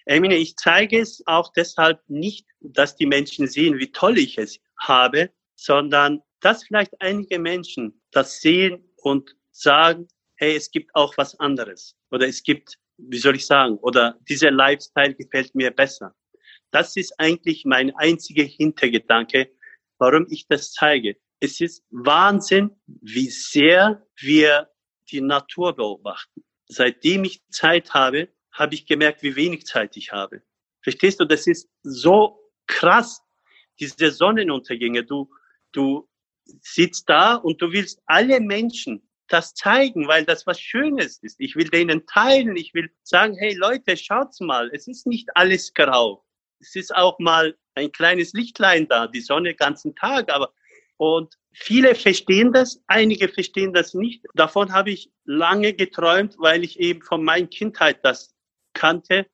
Emine, 0.06 0.36
ich 0.36 0.56
zeige 0.56 1.00
es 1.00 1.22
auch 1.26 1.52
deshalb 1.52 2.00
nicht, 2.08 2.46
dass 2.60 2.96
die 2.96 3.06
Menschen 3.06 3.46
sehen, 3.46 3.78
wie 3.78 3.92
toll 3.92 4.18
ich 4.18 4.38
es 4.38 4.58
habe, 4.78 5.30
sondern 5.54 6.22
dass 6.40 6.64
vielleicht 6.64 7.00
einige 7.00 7.38
Menschen 7.38 8.00
das 8.10 8.40
sehen 8.40 8.84
und 8.96 9.36
sagen, 9.50 10.08
hey, 10.36 10.56
es 10.56 10.70
gibt 10.70 10.94
auch 10.94 11.16
was 11.16 11.38
anderes. 11.38 11.96
Oder 12.10 12.26
es 12.26 12.42
gibt, 12.42 12.78
wie 12.96 13.18
soll 13.18 13.36
ich 13.36 13.46
sagen, 13.46 13.76
oder 13.78 14.18
dieser 14.28 14.50
Lifestyle 14.50 15.14
gefällt 15.14 15.54
mir 15.54 15.70
besser. 15.70 16.14
Das 16.70 16.96
ist 16.96 17.14
eigentlich 17.18 17.64
mein 17.64 17.94
einziger 17.96 18.44
Hintergedanke, 18.44 19.50
warum 19.98 20.26
ich 20.30 20.46
das 20.48 20.72
zeige. 20.72 21.16
Es 21.40 21.60
ist 21.60 21.84
Wahnsinn, 21.90 22.70
wie 22.86 23.28
sehr 23.28 24.06
wir 24.16 24.70
die 25.10 25.20
Natur 25.20 25.74
beobachten. 25.74 26.44
Seitdem 26.66 27.24
ich 27.24 27.42
Zeit 27.50 27.92
habe, 27.92 28.28
habe 28.60 28.74
ich 28.74 28.86
gemerkt, 28.86 29.22
wie 29.22 29.34
wenig 29.34 29.64
Zeit 29.64 29.96
ich 29.96 30.12
habe. 30.12 30.42
Verstehst 30.82 31.18
du? 31.18 31.24
Das 31.24 31.46
ist 31.46 31.68
so 31.82 32.38
krass, 32.66 33.22
diese 33.80 34.10
Sonnenuntergänge. 34.10 35.04
Du, 35.04 35.30
du 35.72 36.08
sitzt 36.44 37.08
da 37.08 37.36
und 37.36 37.60
du 37.62 37.72
willst 37.72 38.00
alle 38.06 38.38
Menschen 38.38 39.02
das 39.28 39.54
zeigen, 39.54 40.08
weil 40.08 40.24
das 40.24 40.46
was 40.46 40.60
Schönes 40.60 41.18
ist. 41.22 41.40
Ich 41.40 41.56
will 41.56 41.68
denen 41.68 42.04
teilen. 42.06 42.56
Ich 42.56 42.74
will 42.74 42.90
sagen, 43.02 43.34
hey 43.38 43.54
Leute, 43.54 43.96
schaut's 43.96 44.40
mal. 44.40 44.70
Es 44.72 44.86
ist 44.88 45.06
nicht 45.06 45.28
alles 45.34 45.72
grau. 45.72 46.24
Es 46.58 46.76
ist 46.76 46.94
auch 46.94 47.18
mal 47.18 47.56
ein 47.74 47.90
kleines 47.92 48.34
Lichtlein 48.34 48.88
da, 48.88 49.06
die 49.06 49.20
Sonne 49.20 49.54
ganzen 49.54 49.94
Tag, 49.94 50.30
aber 50.30 50.52
und 50.98 51.34
viele 51.52 51.94
verstehen 51.94 52.52
das, 52.52 52.82
einige 52.86 53.28
verstehen 53.28 53.72
das 53.72 53.94
nicht. 53.94 54.22
Davon 54.34 54.70
habe 54.70 54.90
ich 54.90 55.10
lange 55.24 55.72
geträumt, 55.72 56.34
weil 56.38 56.62
ich 56.62 56.78
eben 56.78 57.00
von 57.00 57.24
meiner 57.24 57.46
Kindheit 57.46 58.04
das 58.04 58.34
kannte. 58.80 59.26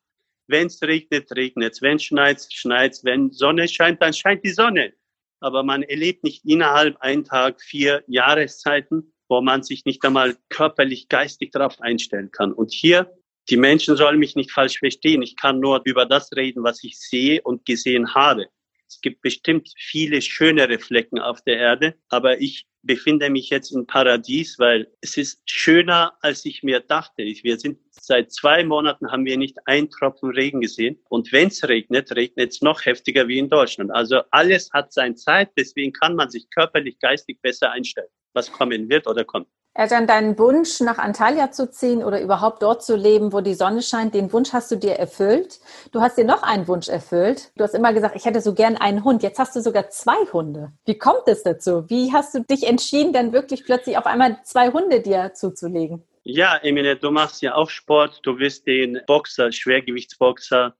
Wenn 0.48 0.66
es 0.66 0.82
regnet, 0.82 1.30
regnet 1.34 1.72
es. 1.74 1.82
Wenn 1.82 1.96
es 1.96 2.04
schneit, 2.04 2.46
schneit 2.50 2.92
es. 2.92 3.04
Wenn 3.04 3.30
Sonne 3.32 3.68
scheint, 3.68 4.02
dann 4.02 4.12
scheint 4.12 4.44
die 4.44 4.50
Sonne. 4.50 4.92
Aber 5.40 5.62
man 5.62 5.82
erlebt 5.82 6.24
nicht 6.24 6.44
innerhalb 6.44 6.96
einen 7.00 7.24
Tag 7.24 7.60
vier 7.60 8.02
Jahreszeiten, 8.06 9.12
wo 9.28 9.40
man 9.40 9.62
sich 9.62 9.84
nicht 9.84 10.04
einmal 10.04 10.36
körperlich, 10.48 11.08
geistig 11.08 11.52
darauf 11.52 11.80
einstellen 11.80 12.30
kann. 12.30 12.52
Und 12.52 12.72
hier, 12.72 13.12
die 13.48 13.56
Menschen 13.56 13.96
sollen 13.96 14.18
mich 14.18 14.34
nicht 14.34 14.52
falsch 14.52 14.78
verstehen. 14.78 15.22
Ich 15.22 15.36
kann 15.36 15.60
nur 15.60 15.82
über 15.84 16.06
das 16.06 16.30
reden, 16.32 16.64
was 16.64 16.82
ich 16.82 16.98
sehe 16.98 17.42
und 17.42 17.64
gesehen 17.64 18.14
habe. 18.14 18.46
Es 18.88 19.00
gibt 19.00 19.20
bestimmt 19.22 19.72
viele 19.76 20.22
schönere 20.22 20.78
Flecken 20.78 21.18
auf 21.18 21.42
der 21.42 21.58
Erde, 21.58 21.94
aber 22.08 22.40
ich 22.40 22.66
befinde 22.82 23.30
mich 23.30 23.50
jetzt 23.50 23.72
im 23.72 23.86
Paradies, 23.86 24.58
weil 24.58 24.88
es 25.00 25.16
ist 25.16 25.42
schöner, 25.46 26.16
als 26.20 26.44
ich 26.44 26.62
mir 26.62 26.80
dachte. 26.80 27.24
Wir 27.24 27.58
sind 27.58 27.78
seit 27.90 28.32
zwei 28.32 28.64
Monaten 28.64 29.10
haben 29.10 29.24
wir 29.24 29.36
nicht 29.36 29.58
einen 29.66 29.90
Tropfen 29.90 30.30
Regen 30.30 30.60
gesehen. 30.60 30.98
Und 31.08 31.32
wenn 31.32 31.48
es 31.48 31.66
regnet, 31.68 32.14
regnet 32.14 32.52
es 32.52 32.62
noch 32.62 32.84
heftiger 32.84 33.26
wie 33.26 33.38
in 33.38 33.48
Deutschland. 33.48 33.90
Also 33.90 34.20
alles 34.30 34.70
hat 34.72 34.92
seine 34.92 35.16
Zeit, 35.16 35.50
deswegen 35.56 35.92
kann 35.92 36.14
man 36.14 36.30
sich 36.30 36.48
körperlich, 36.50 36.98
geistig 37.00 37.40
besser 37.42 37.72
einstellen, 37.72 38.08
was 38.32 38.52
kommen 38.52 38.88
wird 38.88 39.06
oder 39.06 39.24
kommt. 39.24 39.48
Erjan, 39.76 40.06
deinen 40.06 40.38
Wunsch, 40.38 40.80
nach 40.80 40.96
Antalya 40.96 41.50
zu 41.52 41.70
ziehen 41.70 42.02
oder 42.02 42.22
überhaupt 42.22 42.62
dort 42.62 42.82
zu 42.82 42.96
leben, 42.96 43.34
wo 43.34 43.42
die 43.42 43.52
Sonne 43.52 43.82
scheint, 43.82 44.14
den 44.14 44.32
Wunsch 44.32 44.54
hast 44.54 44.70
du 44.70 44.76
dir 44.76 44.92
erfüllt. 44.92 45.60
Du 45.92 46.00
hast 46.00 46.16
dir 46.16 46.24
noch 46.24 46.42
einen 46.42 46.66
Wunsch 46.66 46.88
erfüllt. 46.88 47.50
Du 47.56 47.62
hast 47.62 47.74
immer 47.74 47.92
gesagt, 47.92 48.16
ich 48.16 48.24
hätte 48.24 48.40
so 48.40 48.54
gern 48.54 48.78
einen 48.78 49.04
Hund. 49.04 49.22
Jetzt 49.22 49.38
hast 49.38 49.54
du 49.54 49.60
sogar 49.60 49.90
zwei 49.90 50.16
Hunde. 50.32 50.72
Wie 50.86 50.96
kommt 50.96 51.24
es 51.26 51.42
dazu? 51.42 51.84
Wie 51.90 52.10
hast 52.10 52.34
du 52.34 52.40
dich 52.40 52.66
entschieden, 52.66 53.12
dann 53.12 53.34
wirklich 53.34 53.66
plötzlich 53.66 53.98
auf 53.98 54.06
einmal 54.06 54.38
zwei 54.44 54.70
Hunde 54.70 55.02
dir 55.02 55.34
zuzulegen? 55.34 56.02
Ja, 56.22 56.56
Emine, 56.56 56.96
du 56.96 57.10
machst 57.10 57.42
ja 57.42 57.54
auch 57.54 57.68
Sport. 57.68 58.20
Du 58.22 58.38
wirst 58.38 58.66
den 58.66 58.98
Boxer, 59.06 59.52
Schwergewichtsboxer 59.52 60.74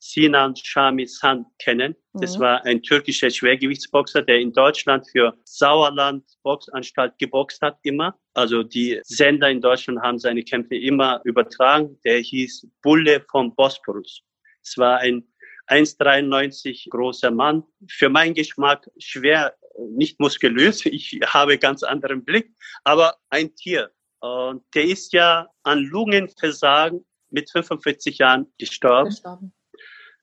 Sinan 0.00 0.56
Shamisan 0.56 1.44
kennen. 1.58 1.94
Das 2.14 2.36
mhm. 2.36 2.40
war 2.40 2.64
ein 2.64 2.82
türkischer 2.82 3.30
Schwergewichtsboxer, 3.30 4.22
der 4.22 4.40
in 4.40 4.52
Deutschland 4.52 5.08
für 5.08 5.36
Sauerland 5.44 6.24
Boxanstalt 6.42 7.18
geboxt 7.18 7.60
hat, 7.60 7.78
immer. 7.82 8.18
Also 8.34 8.62
die 8.62 9.00
Sender 9.04 9.50
in 9.50 9.60
Deutschland 9.60 10.00
haben 10.00 10.18
seine 10.18 10.42
Kämpfe 10.42 10.76
immer 10.76 11.20
übertragen. 11.24 11.98
Der 12.04 12.18
hieß 12.18 12.66
Bulle 12.82 13.24
vom 13.30 13.54
Bosporus. 13.54 14.22
Es 14.62 14.76
war 14.78 14.98
ein 14.98 15.22
1,93 15.68 16.88
großer 16.90 17.30
Mann. 17.30 17.62
Für 17.88 18.08
meinen 18.08 18.34
Geschmack 18.34 18.90
schwer, 18.98 19.54
nicht 19.90 20.18
muskulös. 20.18 20.84
Ich 20.86 21.20
habe 21.26 21.58
ganz 21.58 21.82
anderen 21.82 22.24
Blick, 22.24 22.50
aber 22.84 23.16
ein 23.28 23.54
Tier. 23.54 23.90
Und 24.20 24.64
der 24.74 24.84
ist 24.84 25.12
ja 25.12 25.48
an 25.62 25.84
Lungenversagen 25.84 27.04
mit 27.30 27.50
45 27.50 28.18
Jahren 28.18 28.52
gestorben. 28.58 29.10
gestorben. 29.10 29.52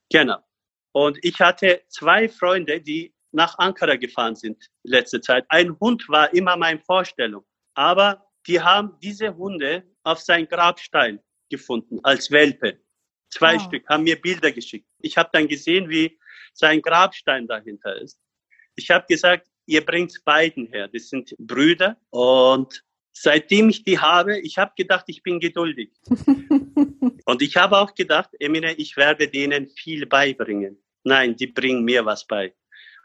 Genau. 0.10 0.40
Und 0.94 1.20
ich 1.22 1.40
hatte 1.40 1.82
zwei 1.90 2.30
Freunde, 2.30 2.82
die 2.82 3.14
nach 3.32 3.58
Ankara 3.60 3.96
gefahren 3.96 4.36
sind 4.36 4.70
letzte 4.84 5.22
Zeit. 5.22 5.46
Ein 5.50 5.78
Hund 5.80 6.08
war 6.10 6.34
immer 6.34 6.56
meine 6.58 6.80
Vorstellung. 6.80 7.46
Aber 7.76 8.26
die 8.48 8.60
haben 8.62 8.98
diese 9.02 9.36
Hunde 9.36 9.84
auf 10.04 10.20
sein 10.20 10.48
Grabstein 10.48 11.20
gefunden 11.50 12.00
als 12.04 12.32
Welpe. 12.32 12.80
Zwei 13.30 13.58
oh. 13.58 13.60
Stück 13.60 13.88
haben 13.90 14.04
mir 14.04 14.20
Bilder 14.20 14.52
geschickt. 14.52 14.88
Ich 15.00 15.18
habe 15.18 15.30
dann 15.34 15.48
gesehen, 15.48 15.90
wie 15.90 16.18
sein 16.54 16.82
Grabstein 16.82 17.48
dahinter 17.48 17.96
ist. 18.02 18.20
Ich 18.76 18.90
habe 18.90 19.06
gesagt, 19.08 19.48
ihr 19.66 19.86
bringt 19.86 20.14
beiden 20.24 20.68
her. 20.68 20.88
Das 20.88 21.10
sind 21.10 21.36
Brüder 21.38 21.98
und 22.10 22.84
seitdem 23.22 23.70
ich 23.70 23.84
die 23.84 24.00
habe, 24.00 24.40
ich 24.40 24.58
habe 24.58 24.74
gedacht, 24.78 25.06
ich 25.08 25.24
bin 25.24 25.40
geduldig. 25.40 25.92
und 27.26 27.42
ich 27.42 27.56
habe 27.56 27.78
auch 27.78 27.94
gedacht, 27.96 28.30
Emine, 28.40 28.74
ich 28.76 28.98
werde 28.98 29.28
denen 29.28 29.70
viel 29.70 30.06
beibringen. 30.06 30.82
Nein, 31.04 31.36
die 31.36 31.48
bringen 31.48 31.84
mir 31.84 32.06
was 32.06 32.28
bei. 32.28 32.54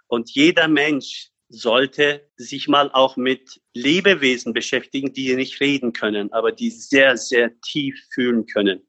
Und 0.09 0.31
jeder 0.31 0.68
Mensch 0.68 1.29
sollte 1.48 2.29
sich 2.37 2.68
mal 2.68 2.90
auch 2.92 3.16
mit 3.16 3.61
Lebewesen 3.75 4.53
beschäftigen, 4.53 5.12
die 5.12 5.35
nicht 5.37 5.61
reden 5.61 5.92
können, 5.92 6.33
aber 6.33 6.53
die 6.53 6.70
sehr, 6.70 7.16
sehr 7.16 7.59
tief 7.61 7.98
fühlen 8.12 8.46
können. 8.46 8.87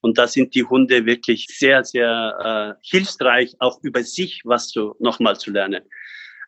Und 0.00 0.18
da 0.18 0.26
sind 0.26 0.54
die 0.54 0.64
Hunde 0.64 1.06
wirklich 1.06 1.46
sehr, 1.48 1.84
sehr 1.84 2.76
äh, 2.78 2.82
hilfreich, 2.82 3.54
auch 3.58 3.82
über 3.82 4.02
sich 4.02 4.42
was 4.44 4.68
zu, 4.68 4.94
nochmal 4.98 5.38
zu 5.38 5.50
lernen. 5.50 5.82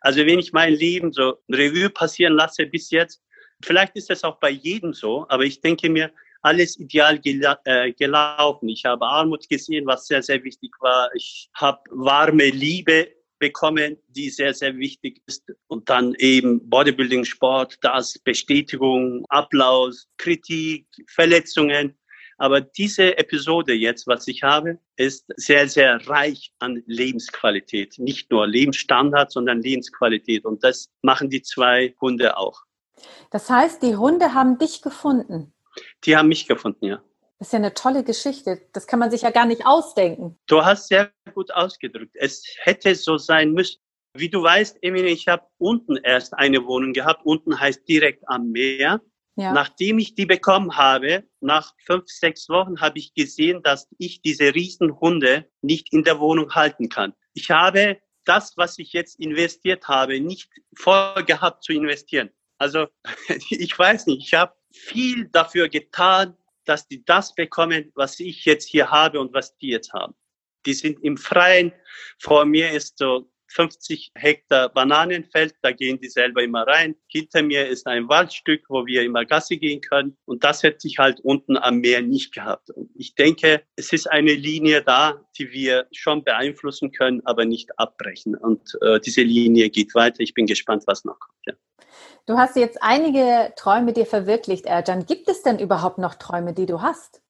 Also 0.01 0.25
wenn 0.25 0.39
ich 0.39 0.53
mein 0.53 0.75
Leben 0.75 1.13
so 1.13 1.39
Revue 1.51 1.91
passieren 1.91 2.35
lasse 2.35 2.67
bis 2.67 2.91
jetzt, 2.91 3.23
Vielleicht 3.63 3.97
ist 3.97 4.11
es 4.11 4.25
auch 4.25 4.39
bei 4.39 4.51
jedem 4.51 4.93
so, 4.93 5.27
aber 5.29 5.45
ich 5.45 5.61
denke 5.61 5.89
mir, 5.91 6.11
alles 6.43 6.79
ideal 6.79 7.19
gela 7.19 7.59
äh, 7.65 7.93
gelaufen. 7.93 8.69
Ich 8.69 8.85
habe 8.85 9.05
Armut 9.05 9.49
gesehen, 9.49 9.87
was 9.87 10.07
sehr, 10.07 10.23
sehr 10.23 10.43
wichtig 10.43 10.73
war. 10.81 11.11
Ich 11.15 11.51
habe 11.55 11.81
warme 11.91 12.49
Liebe 12.49 13.09
bekommen, 13.39 13.97
die 14.09 14.31
sehr, 14.31 14.55
sehr 14.55 14.77
wichtig 14.77 15.21
ist. 15.27 15.45
Und 15.67 15.89
dann 15.89 16.15
eben 16.19 16.69
Bodybuilding, 16.69 17.25
Sport, 17.25 17.77
das, 17.83 18.19
Bestätigung, 18.19 19.25
Applaus, 19.29 20.07
Kritik, 20.19 20.87
Verletzungen. 21.09 21.97
Aber 22.39 22.61
diese 22.63 23.19
Episode 23.19 23.75
jetzt, 23.75 24.07
was 24.07 24.27
ich 24.27 24.43
habe, 24.43 24.79
ist 24.97 25.27
sehr, 25.37 25.69
sehr 25.69 26.07
reich 26.07 26.53
an 26.59 26.83
Lebensqualität. 26.87 27.99
Nicht 27.99 28.31
nur 28.31 28.47
Lebensstandard, 28.47 29.31
sondern 29.31 29.61
Lebensqualität. 29.61 30.47
Und 30.47 30.65
das 30.65 30.89
machen 31.03 31.29
die 31.29 31.43
zwei 31.43 31.95
Hunde 32.01 32.39
auch. 32.39 32.63
Das 33.31 33.49
heißt, 33.51 33.83
die 33.83 33.97
Hunde 33.97 34.35
haben 34.35 34.59
dich 34.59 34.83
gefunden. 34.83 35.53
Die 36.05 36.17
haben 36.17 36.29
mich 36.29 36.47
gefunden, 36.47 36.85
ja. 36.85 37.03
Das 37.39 37.49
ist 37.49 37.53
ja 37.53 37.59
eine 37.59 37.73
tolle 37.73 38.05
Geschichte. 38.05 38.61
Das 38.73 38.87
kann 38.87 38.99
man 38.99 39.11
sich 39.11 39.23
ja 39.23 39.31
gar 39.31 39.47
nicht 39.47 39.65
ausdenken. 39.65 40.39
Du 40.47 40.63
hast 40.63 40.89
sehr 40.89 41.11
gut 41.35 41.51
ausgedrückt. 41.53 42.15
Es 42.15 42.45
hätte 42.59 42.95
so 42.95 43.17
sein 43.17 43.53
müssen. 43.53 43.81
Wie 44.13 44.29
du 44.29 44.43
weißt, 44.43 44.79
Emine, 44.83 45.09
ich 45.09 45.27
habe 45.29 45.47
unten 45.59 45.97
erst 45.97 46.35
eine 46.35 46.67
Wohnung 46.67 46.93
gehabt. 46.93 47.25
Unten 47.25 47.59
heißt 47.59 47.89
direkt 47.89 48.29
am 48.29 48.51
Meer. 48.51 49.01
Ja. 49.37 49.53
Nachdem 49.53 49.99
ich 49.99 50.15
die 50.15 50.27
bekommen 50.27 50.77
habe, 50.77 51.25
nach 51.41 51.73
fünf, 51.87 52.09
sechs 52.09 52.49
Wochen, 52.51 52.81
habe 52.81 52.99
ich 52.99 53.15
gesehen, 53.15 53.63
dass 53.63 53.89
ich 53.97 54.21
diese 54.21 54.55
Riesenhunde 54.55 55.49
nicht 55.63 55.95
in 55.95 56.05
der 56.05 56.21
Wohnung 56.21 56.55
halten 56.55 56.91
kann. 56.91 57.15
Ich 57.33 57.51
habe 57.51 57.99
das, 58.27 58.57
was 58.59 58.79
ich 58.79 58.93
jetzt 58.93 59.19
investiert 59.19 59.89
habe, 59.89 60.21
nicht 60.21 60.51
vorgehabt 60.77 61.65
zu 61.65 61.73
investieren. 61.73 62.31
Also 62.61 62.87
ich 63.51 63.77
weiß 63.77 64.07
nicht, 64.07 64.29
ich 64.29 64.35
habe 64.35 64.55
viel 64.71 65.29
dafür 65.29 65.69
getan, 65.69 66.37
dass 66.65 66.87
die 66.87 67.05
das 67.05 67.35
bekommen, 67.35 67.91
was 67.95 68.21
ich 68.21 68.45
jetzt 68.45 68.69
hier 68.69 68.91
habe 68.91 69.19
und 69.19 69.33
was 69.33 69.57
die 69.57 69.71
jetzt 69.71 69.93
haben. 69.93 70.15
Die 70.67 70.75
sind 70.75 71.03
im 71.03 71.17
Freien. 71.17 71.73
Vor 72.19 72.45
mir 72.45 72.71
ist 72.71 72.99
so 72.99 73.30
50 73.51 74.13
Hektar 74.15 74.69
Bananenfeld, 74.69 75.55
da 75.63 75.73
gehen 75.73 75.99
die 76.01 76.09
selber 76.09 76.43
immer 76.43 76.67
rein. 76.67 76.97
Hinter 77.09 77.43
mir 77.43 77.69
ist 77.69 77.87
ein 77.87 78.09
Waldstück, 78.09 78.63
wo 78.69 78.87
wir 78.87 79.03
immer 79.03 79.25
Gasse 79.25 79.57
gehen 79.57 79.81
können. 79.81 80.17
Und 80.25 80.45
das 80.45 80.63
hätte 80.63 80.87
ich 80.87 80.99
halt 80.99 81.21
unten 81.21 81.57
am 81.57 81.79
Meer 81.79 82.03
nicht 82.03 82.33
gehabt. 82.33 82.71
Und 82.71 82.91
ich 82.95 83.15
denke, 83.15 83.63
es 83.77 83.93
ist 83.93 84.11
eine 84.11 84.33
Linie 84.33 84.83
da, 84.83 85.25
die 85.39 85.51
wir 85.53 85.87
schon 85.93 86.25
beeinflussen 86.25 86.93
können, 86.93 87.21
aber 87.25 87.45
nicht 87.45 87.79
abbrechen. 87.79 88.35
Und 88.35 88.79
äh, 88.83 89.01
diese 89.01 89.23
Linie 89.23 89.71
geht 89.71 89.95
weiter. 89.95 90.21
Ich 90.21 90.35
bin 90.35 90.47
gespannt, 90.47 90.85
was 90.87 91.05
noch 91.05 91.19
kommt. 91.19 91.39
Ja. 91.47 91.55
Du 92.27 92.39
hast 92.39 92.57
jetzt 92.57 92.83
einige 92.83 93.53
Träume 93.57 93.93
dir 93.93 94.07
verwirklicht, 94.07 94.67
Erjan. 94.67 95.07
Gibt 95.07 95.29
es 95.29 95.43
denn 95.43 95.59
überhaupt 95.59 95.99
noch 95.99 96.15
Träume, 96.15 96.53
die 96.53 96.67
du 96.67 96.81
hast? 96.81 97.21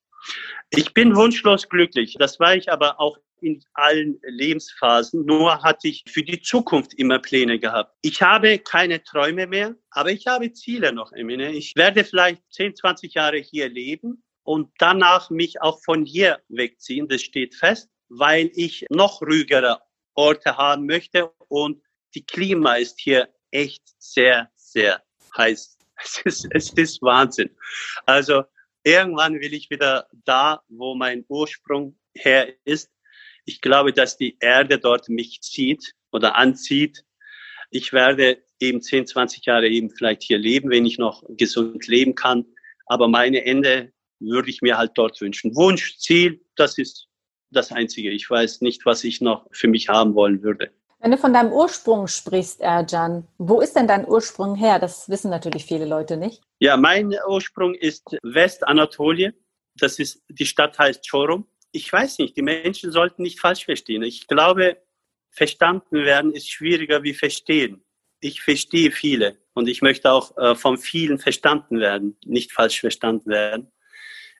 Ich 0.70 0.94
bin 0.94 1.16
wunschlos 1.16 1.68
glücklich. 1.68 2.16
Das 2.18 2.38
war 2.40 2.54
ich 2.54 2.70
aber 2.70 3.00
auch 3.00 3.18
in 3.40 3.62
allen 3.72 4.20
Lebensphasen. 4.22 5.24
Nur 5.24 5.62
hatte 5.62 5.88
ich 5.88 6.04
für 6.06 6.22
die 6.22 6.40
Zukunft 6.40 6.94
immer 6.94 7.18
Pläne 7.18 7.58
gehabt. 7.58 7.96
Ich 8.02 8.22
habe 8.22 8.58
keine 8.58 9.02
Träume 9.02 9.46
mehr, 9.46 9.74
aber 9.90 10.10
ich 10.10 10.26
habe 10.26 10.52
Ziele 10.52 10.92
noch. 10.92 11.12
Ich 11.12 11.74
werde 11.76 12.04
vielleicht 12.04 12.42
10, 12.52 12.76
20 12.76 13.14
Jahre 13.14 13.38
hier 13.38 13.68
leben 13.68 14.22
und 14.42 14.70
danach 14.78 15.30
mich 15.30 15.60
auch 15.62 15.82
von 15.82 16.04
hier 16.04 16.40
wegziehen. 16.48 17.08
Das 17.08 17.22
steht 17.22 17.54
fest, 17.54 17.88
weil 18.08 18.50
ich 18.54 18.86
noch 18.90 19.22
ruhigere 19.22 19.80
Orte 20.14 20.56
haben 20.56 20.86
möchte 20.86 21.30
und 21.48 21.82
die 22.14 22.24
Klima 22.24 22.74
ist 22.74 22.98
hier 23.00 23.28
echt 23.50 23.82
sehr, 23.98 24.50
sehr 24.56 25.02
heiß. 25.36 25.76
Es 26.02 26.18
ist, 26.24 26.48
es 26.52 26.72
ist 26.72 27.02
Wahnsinn. 27.02 27.50
Also 28.06 28.44
irgendwann 28.84 29.40
will 29.40 29.54
ich 29.54 29.70
wieder 29.70 30.06
da, 30.24 30.62
wo 30.68 30.94
mein 30.94 31.24
Ursprung 31.28 31.98
her 32.14 32.52
ist. 32.64 32.90
Ich 33.44 33.60
glaube, 33.60 33.92
dass 33.92 34.16
die 34.16 34.36
Erde 34.40 34.78
dort 34.78 35.08
mich 35.08 35.40
zieht 35.40 35.94
oder 36.12 36.36
anzieht. 36.36 37.04
Ich 37.70 37.92
werde 37.92 38.42
eben 38.58 38.82
10, 38.82 39.06
20 39.06 39.44
Jahre 39.46 39.68
eben 39.68 39.90
vielleicht 39.90 40.22
hier 40.22 40.38
leben, 40.38 40.70
wenn 40.70 40.86
ich 40.86 40.98
noch 40.98 41.22
gesund 41.28 41.86
leben 41.86 42.14
kann. 42.14 42.44
Aber 42.86 43.08
meine 43.08 43.44
Ende 43.44 43.92
würde 44.18 44.50
ich 44.50 44.62
mir 44.62 44.76
halt 44.76 44.92
dort 44.94 45.20
wünschen. 45.20 45.54
Wunsch, 45.56 45.96
Ziel, 45.98 46.44
das 46.56 46.78
ist 46.78 47.08
das 47.50 47.72
Einzige. 47.72 48.10
Ich 48.10 48.28
weiß 48.28 48.60
nicht, 48.60 48.84
was 48.86 49.04
ich 49.04 49.20
noch 49.20 49.46
für 49.52 49.68
mich 49.68 49.88
haben 49.88 50.14
wollen 50.14 50.42
würde. 50.42 50.72
Wenn 51.00 51.12
du 51.12 51.16
von 51.16 51.32
deinem 51.32 51.50
Ursprung 51.50 52.08
sprichst, 52.08 52.60
Erjan, 52.60 53.26
wo 53.38 53.62
ist 53.62 53.74
denn 53.74 53.88
dein 53.88 54.06
Ursprung 54.06 54.54
her? 54.54 54.78
Das 54.78 55.08
wissen 55.08 55.30
natürlich 55.30 55.64
viele 55.64 55.86
Leute 55.86 56.18
nicht. 56.18 56.42
Ja, 56.58 56.76
mein 56.76 57.14
Ursprung 57.26 57.74
ist 57.74 58.18
Westanatolien. 58.22 59.32
Das 59.76 59.98
ist, 59.98 60.22
die 60.28 60.44
Stadt 60.44 60.78
heißt 60.78 61.02
Çorum. 61.02 61.46
Ich 61.72 61.90
weiß 61.90 62.18
nicht, 62.18 62.36
die 62.36 62.42
Menschen 62.42 62.92
sollten 62.92 63.22
nicht 63.22 63.40
falsch 63.40 63.64
verstehen. 63.64 64.02
Ich 64.02 64.26
glaube, 64.26 64.76
verstanden 65.30 66.04
werden 66.04 66.32
ist 66.32 66.50
schwieriger 66.50 67.02
wie 67.02 67.14
verstehen. 67.14 67.82
Ich 68.20 68.42
verstehe 68.42 68.90
viele 68.90 69.38
und 69.54 69.68
ich 69.68 69.80
möchte 69.80 70.12
auch 70.12 70.36
äh, 70.36 70.54
von 70.54 70.76
vielen 70.76 71.18
verstanden 71.18 71.80
werden, 71.80 72.18
nicht 72.26 72.52
falsch 72.52 72.80
verstanden 72.80 73.30
werden. 73.30 73.72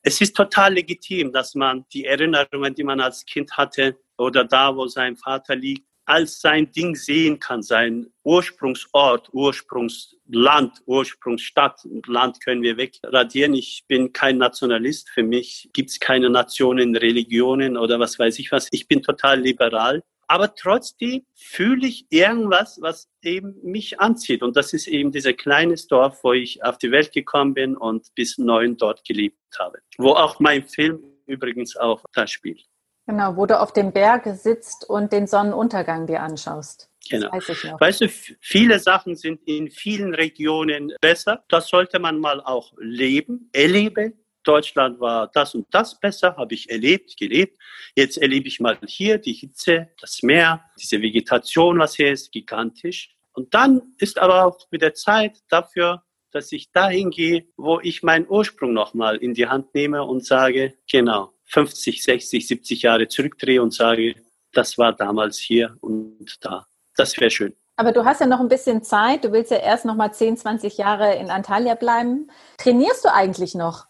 Es 0.03 0.21
ist 0.21 0.37
total 0.37 0.75
legitim, 0.75 1.33
dass 1.33 1.55
man 1.55 1.87
die 1.93 2.05
Erinnerungen, 2.05 2.75
die 2.75 2.85
man 2.85 3.01
als 3.01 3.25
Kind 3.25 3.57
hatte 3.57 3.97
oder 4.19 4.45
da, 4.45 4.77
wo 4.77 4.87
sein 4.89 5.17
Vater 5.17 5.57
liegt, 5.57 5.90
als 6.11 6.41
sein 6.41 6.73
Ding 6.73 6.97
sehen 6.97 7.39
kann, 7.39 7.63
sein 7.63 8.09
Ursprungsort, 8.25 9.29
Ursprungsland, 9.33 10.83
Ursprungsstadt. 10.85 11.87
Land 12.07 12.45
können 12.45 12.63
wir 12.63 12.77
wegradieren. 12.77 13.55
Ich 13.55 13.85
bin 13.87 14.13
kein 14.13 14.37
Nationalist. 14.37 15.09
Für 15.09 15.23
mich 15.23 15.71
gibt 15.73 15.91
es 15.91 16.01
keine 16.01 16.29
Nationen, 16.29 16.97
Religionen 16.97 17.77
oder 17.77 18.01
was 18.01 18.19
weiß 18.19 18.41
ich 18.41 18.51
was. 18.51 18.67
Ich 18.73 18.89
bin 18.89 19.03
total 19.03 19.41
liberal. 19.41 20.03
aber 20.31 20.55
trotzdem 20.55 21.23
fühle 21.35 21.89
ich 21.89 22.07
irgendwas, 22.09 22.79
was 22.81 23.09
eben 23.21 23.57
mich 23.65 23.99
anzieht. 23.99 24.45
Und 24.45 24.57
das 24.57 24.73
ist 24.73 24.87
eben 24.87 25.11
dieses 25.11 25.37
kleine 25.37 25.75
Dorf, 25.89 26.23
wo 26.23 26.33
ich 26.33 26.63
auf 26.63 26.79
die 26.79 26.93
Welt 26.93 27.13
gekommen 27.13 27.53
bin 27.53 27.77
und 27.77 28.15
bis 28.15 28.39
neun 28.39 28.77
dort 28.77 29.05
gelebt 29.05 29.37
habe. 29.59 29.79
Wo 29.99 30.11
auch 30.11 30.39
mein 30.39 30.63
Film 30.63 31.03
übrigens 31.27 31.77
auch 31.77 32.05
da 32.13 32.29
spielt. 32.29 32.70
Genau, 33.11 33.37
wo 33.37 33.45
du 33.45 33.59
auf 33.59 33.73
dem 33.73 33.91
Berg 33.91 34.25
sitzt 34.37 34.89
und 34.89 35.13
den 35.13 35.27
Sonnenuntergang 35.27 36.07
dir 36.07 36.23
anschaust. 36.23 36.89
Genau. 37.11 37.33
Weiß 37.33 37.49
weißt 37.81 38.01
du, 38.03 38.09
viele 38.41 38.79
Sachen 38.79 39.17
sind 39.17 39.41
in 39.47 39.69
vielen 39.69 40.15
Regionen 40.15 40.93
besser. 41.01 41.43
Das 41.49 41.67
sollte 41.67 41.99
man 41.99 42.21
mal 42.21 42.41
auch 42.41 42.73
leben, 42.79 43.51
erleben. 43.53 44.13
Deutschland 44.45 45.01
war 45.01 45.29
das 45.35 45.57
und 45.57 45.67
das 45.73 45.99
besser, 45.99 46.37
habe 46.37 46.55
ich 46.55 46.71
erlebt, 46.71 47.17
gelebt. 47.17 47.59
Jetzt 47.97 48.17
erlebe 48.17 48.47
ich 48.47 48.61
mal 48.61 48.79
hier 48.87 49.19
die 49.19 49.33
Hitze, 49.33 49.89
das 50.01 50.23
Meer, 50.23 50.65
diese 50.81 51.03
Vegetation, 51.03 51.81
was 51.81 51.97
hier 51.97 52.13
ist, 52.13 52.31
gigantisch. 52.31 53.11
Und 53.33 53.53
dann 53.55 53.83
ist 53.99 54.21
aber 54.21 54.45
auch 54.45 54.57
mit 54.71 54.83
der 54.83 54.95
Zeit 54.95 55.37
dafür, 55.49 56.05
dass 56.33 56.53
ich 56.53 56.73
dahin 56.73 57.11
gehe, 57.11 57.47
wo 57.57 57.81
ich 57.81 58.03
meinen 58.03 58.27
Ursprung 58.29 58.73
nochmal 58.73 59.17
in 59.17 59.35
die 59.35 59.47
Hand 59.47 59.75
nehme 59.75 60.05
und 60.05 60.25
sage, 60.25 60.75
genau, 60.91 61.33
50, 61.47 62.03
60, 62.03 62.47
70 62.47 62.83
Jahre 62.83 63.09
zurückdrehe 63.09 63.63
und 63.63 63.75
sage, 63.75 64.15
das 64.53 64.79
war 64.79 64.93
damals 64.93 65.39
hier 65.39 65.77
und 65.81 66.39
da. 66.41 66.67
Das 66.97 67.19
wäre 67.19 67.31
schön. 67.31 67.55
Aber 67.77 67.93
du 67.93 68.05
hast 68.05 68.21
ja 68.21 68.27
noch 68.27 68.41
ein 68.41 68.49
bisschen 68.49 68.83
Zeit. 68.83 69.25
Du 69.25 69.33
willst 69.33 69.51
ja 69.51 69.57
erst 69.57 69.85
noch 69.85 69.95
mal 69.95 70.13
10, 70.13 70.37
20 70.37 70.77
Jahre 70.77 71.15
in 71.15 71.31
Antalya 71.31 71.75
bleiben. 71.75 72.31
Trainierst 72.59 73.05
du 73.05 73.13
eigentlich 73.13 73.55
noch? 73.55 73.87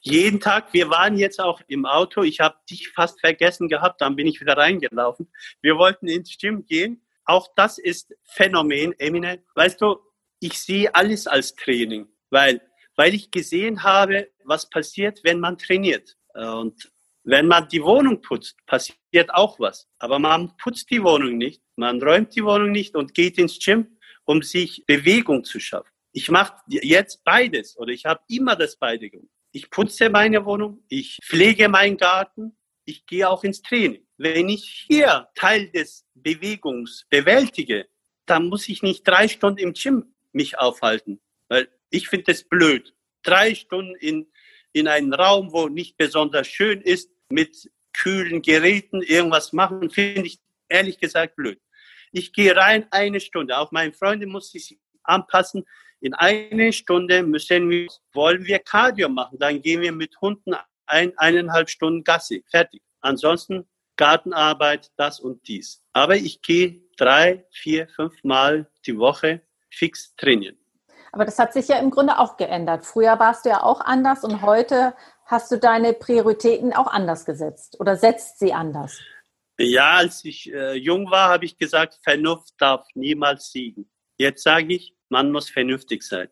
Jeden 0.00 0.40
Tag. 0.40 0.72
Wir 0.72 0.90
waren 0.90 1.16
jetzt 1.16 1.40
auch 1.40 1.60
im 1.66 1.86
Auto. 1.86 2.22
Ich 2.22 2.40
habe 2.40 2.56
dich 2.68 2.90
fast 2.90 3.20
vergessen 3.20 3.68
gehabt. 3.68 4.00
Dann 4.00 4.16
bin 4.16 4.26
ich 4.26 4.40
wieder 4.40 4.56
reingelaufen. 4.56 5.32
Wir 5.62 5.76
wollten 5.76 6.06
ins 6.06 6.36
Gym 6.38 6.66
gehen. 6.66 7.02
Auch 7.24 7.48
das 7.54 7.78
ist 7.78 8.14
Phänomen, 8.24 8.94
Emine. 8.98 9.42
Weißt 9.54 9.80
du, 9.80 9.98
ich 10.40 10.58
sehe 10.58 10.94
alles 10.94 11.26
als 11.26 11.54
Training, 11.54 12.08
weil, 12.30 12.60
weil 12.96 13.14
ich 13.14 13.30
gesehen 13.30 13.82
habe, 13.82 14.30
was 14.44 14.68
passiert, 14.68 15.20
wenn 15.22 15.38
man 15.38 15.58
trainiert. 15.58 16.16
Und 16.34 16.90
wenn 17.24 17.46
man 17.46 17.68
die 17.68 17.82
Wohnung 17.82 18.22
putzt, 18.22 18.56
passiert 18.66 19.32
auch 19.32 19.60
was. 19.60 19.86
Aber 19.98 20.18
man 20.18 20.56
putzt 20.56 20.90
die 20.90 21.02
Wohnung 21.02 21.36
nicht, 21.36 21.62
man 21.76 22.02
räumt 22.02 22.34
die 22.34 22.44
Wohnung 22.44 22.72
nicht 22.72 22.96
und 22.96 23.14
geht 23.14 23.38
ins 23.38 23.58
Gym, 23.58 23.98
um 24.24 24.42
sich 24.42 24.84
Bewegung 24.86 25.44
zu 25.44 25.60
schaffen. 25.60 25.90
Ich 26.12 26.30
mache 26.30 26.54
jetzt 26.66 27.22
beides 27.24 27.76
oder 27.78 27.92
ich 27.92 28.06
habe 28.06 28.22
immer 28.28 28.56
das 28.56 28.76
beide 28.76 29.10
gemacht. 29.10 29.30
Ich 29.52 29.70
putze 29.70 30.08
meine 30.08 30.44
Wohnung, 30.44 30.84
ich 30.88 31.18
pflege 31.22 31.68
meinen 31.68 31.96
Garten, 31.96 32.56
ich 32.84 33.04
gehe 33.06 33.28
auch 33.28 33.44
ins 33.44 33.62
Training. 33.62 34.06
Wenn 34.16 34.48
ich 34.48 34.86
hier 34.88 35.28
Teil 35.34 35.70
des 35.70 36.06
Bewegungs 36.14 37.06
bewältige, 37.10 37.88
dann 38.26 38.46
muss 38.46 38.68
ich 38.68 38.82
nicht 38.82 39.06
drei 39.06 39.28
Stunden 39.28 39.58
im 39.58 39.72
Gym 39.72 40.14
mich 40.32 40.58
aufhalten, 40.58 41.20
weil 41.48 41.68
ich 41.90 42.08
finde 42.08 42.32
es 42.32 42.44
blöd. 42.44 42.94
Drei 43.22 43.54
Stunden 43.54 43.94
in 43.96 44.26
in 44.72 44.88
einen 44.88 45.12
Raum, 45.12 45.52
wo 45.52 45.68
nicht 45.68 45.96
besonders 45.96 46.46
schön 46.46 46.80
ist, 46.80 47.10
mit 47.28 47.70
kühlen 47.92 48.42
Geräten 48.42 49.02
irgendwas 49.02 49.52
machen, 49.52 49.90
finde 49.90 50.26
ich 50.26 50.38
ehrlich 50.68 50.98
gesagt 50.98 51.36
blöd. 51.36 51.60
Ich 52.12 52.32
gehe 52.32 52.56
rein 52.56 52.86
eine 52.90 53.20
Stunde. 53.20 53.58
Auch 53.58 53.72
meine 53.72 53.92
Freunde 53.92 54.26
muss 54.26 54.50
sich 54.50 54.78
anpassen. 55.02 55.64
In 56.00 56.14
eine 56.14 56.72
Stunde 56.72 57.22
müssen 57.22 57.68
wir, 57.70 57.88
wollen 58.12 58.44
wir 58.46 58.58
Cardio 58.58 59.08
machen. 59.08 59.38
Dann 59.38 59.60
gehen 59.60 59.80
wir 59.80 59.92
mit 59.92 60.20
Hunden 60.20 60.54
ein, 60.86 61.16
eineinhalb 61.18 61.68
Stunden 61.68 62.02
Gassi. 62.02 62.44
Fertig. 62.50 62.82
Ansonsten 63.00 63.68
Gartenarbeit, 63.96 64.90
das 64.96 65.20
und 65.20 65.46
dies. 65.46 65.82
Aber 65.92 66.16
ich 66.16 66.42
gehe 66.42 66.82
drei, 66.96 67.44
vier, 67.50 67.88
fünf 67.88 68.24
Mal 68.24 68.70
die 68.86 68.96
Woche 68.96 69.42
fix 69.70 70.14
trainieren. 70.16 70.56
Aber 71.12 71.24
das 71.24 71.38
hat 71.38 71.52
sich 71.52 71.68
ja 71.68 71.78
im 71.78 71.90
Grunde 71.90 72.18
auch 72.18 72.36
geändert. 72.36 72.84
Früher 72.84 73.18
warst 73.18 73.44
du 73.44 73.50
ja 73.50 73.62
auch 73.62 73.80
anders 73.80 74.22
und 74.22 74.42
heute 74.42 74.94
hast 75.26 75.50
du 75.50 75.58
deine 75.58 75.92
Prioritäten 75.92 76.72
auch 76.72 76.86
anders 76.86 77.24
gesetzt 77.24 77.78
oder 77.80 77.96
setzt 77.96 78.38
sie 78.38 78.52
anders. 78.52 79.00
Ja, 79.58 79.96
als 79.96 80.24
ich 80.24 80.52
äh, 80.52 80.74
jung 80.74 81.10
war, 81.10 81.28
habe 81.28 81.44
ich 81.44 81.58
gesagt, 81.58 81.98
Vernunft 82.02 82.54
darf 82.58 82.86
niemals 82.94 83.50
siegen. 83.50 83.90
Jetzt 84.16 84.42
sage 84.42 84.74
ich, 84.74 84.94
man 85.08 85.32
muss 85.32 85.50
vernünftig 85.50 86.02
sein. 86.02 86.28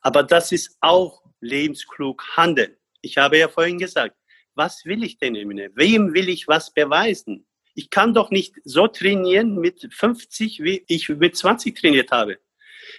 Aber 0.00 0.22
das 0.22 0.52
ist 0.52 0.76
auch 0.80 1.22
lebensklug 1.40 2.24
handeln. 2.36 2.76
Ich 3.02 3.18
habe 3.18 3.38
ja 3.38 3.48
vorhin 3.48 3.78
gesagt, 3.78 4.16
was 4.54 4.84
will 4.84 5.02
ich 5.02 5.18
denn, 5.18 5.34
Emine? 5.34 5.70
Wem 5.74 6.14
will 6.14 6.28
ich 6.28 6.48
was 6.48 6.72
beweisen? 6.72 7.46
Ich 7.74 7.90
kann 7.90 8.14
doch 8.14 8.30
nicht 8.30 8.54
so 8.64 8.86
trainieren 8.86 9.56
mit 9.56 9.92
50, 9.92 10.62
wie 10.62 10.84
ich 10.86 11.08
mit 11.08 11.36
20 11.36 11.76
trainiert 11.78 12.12
habe. 12.12 12.38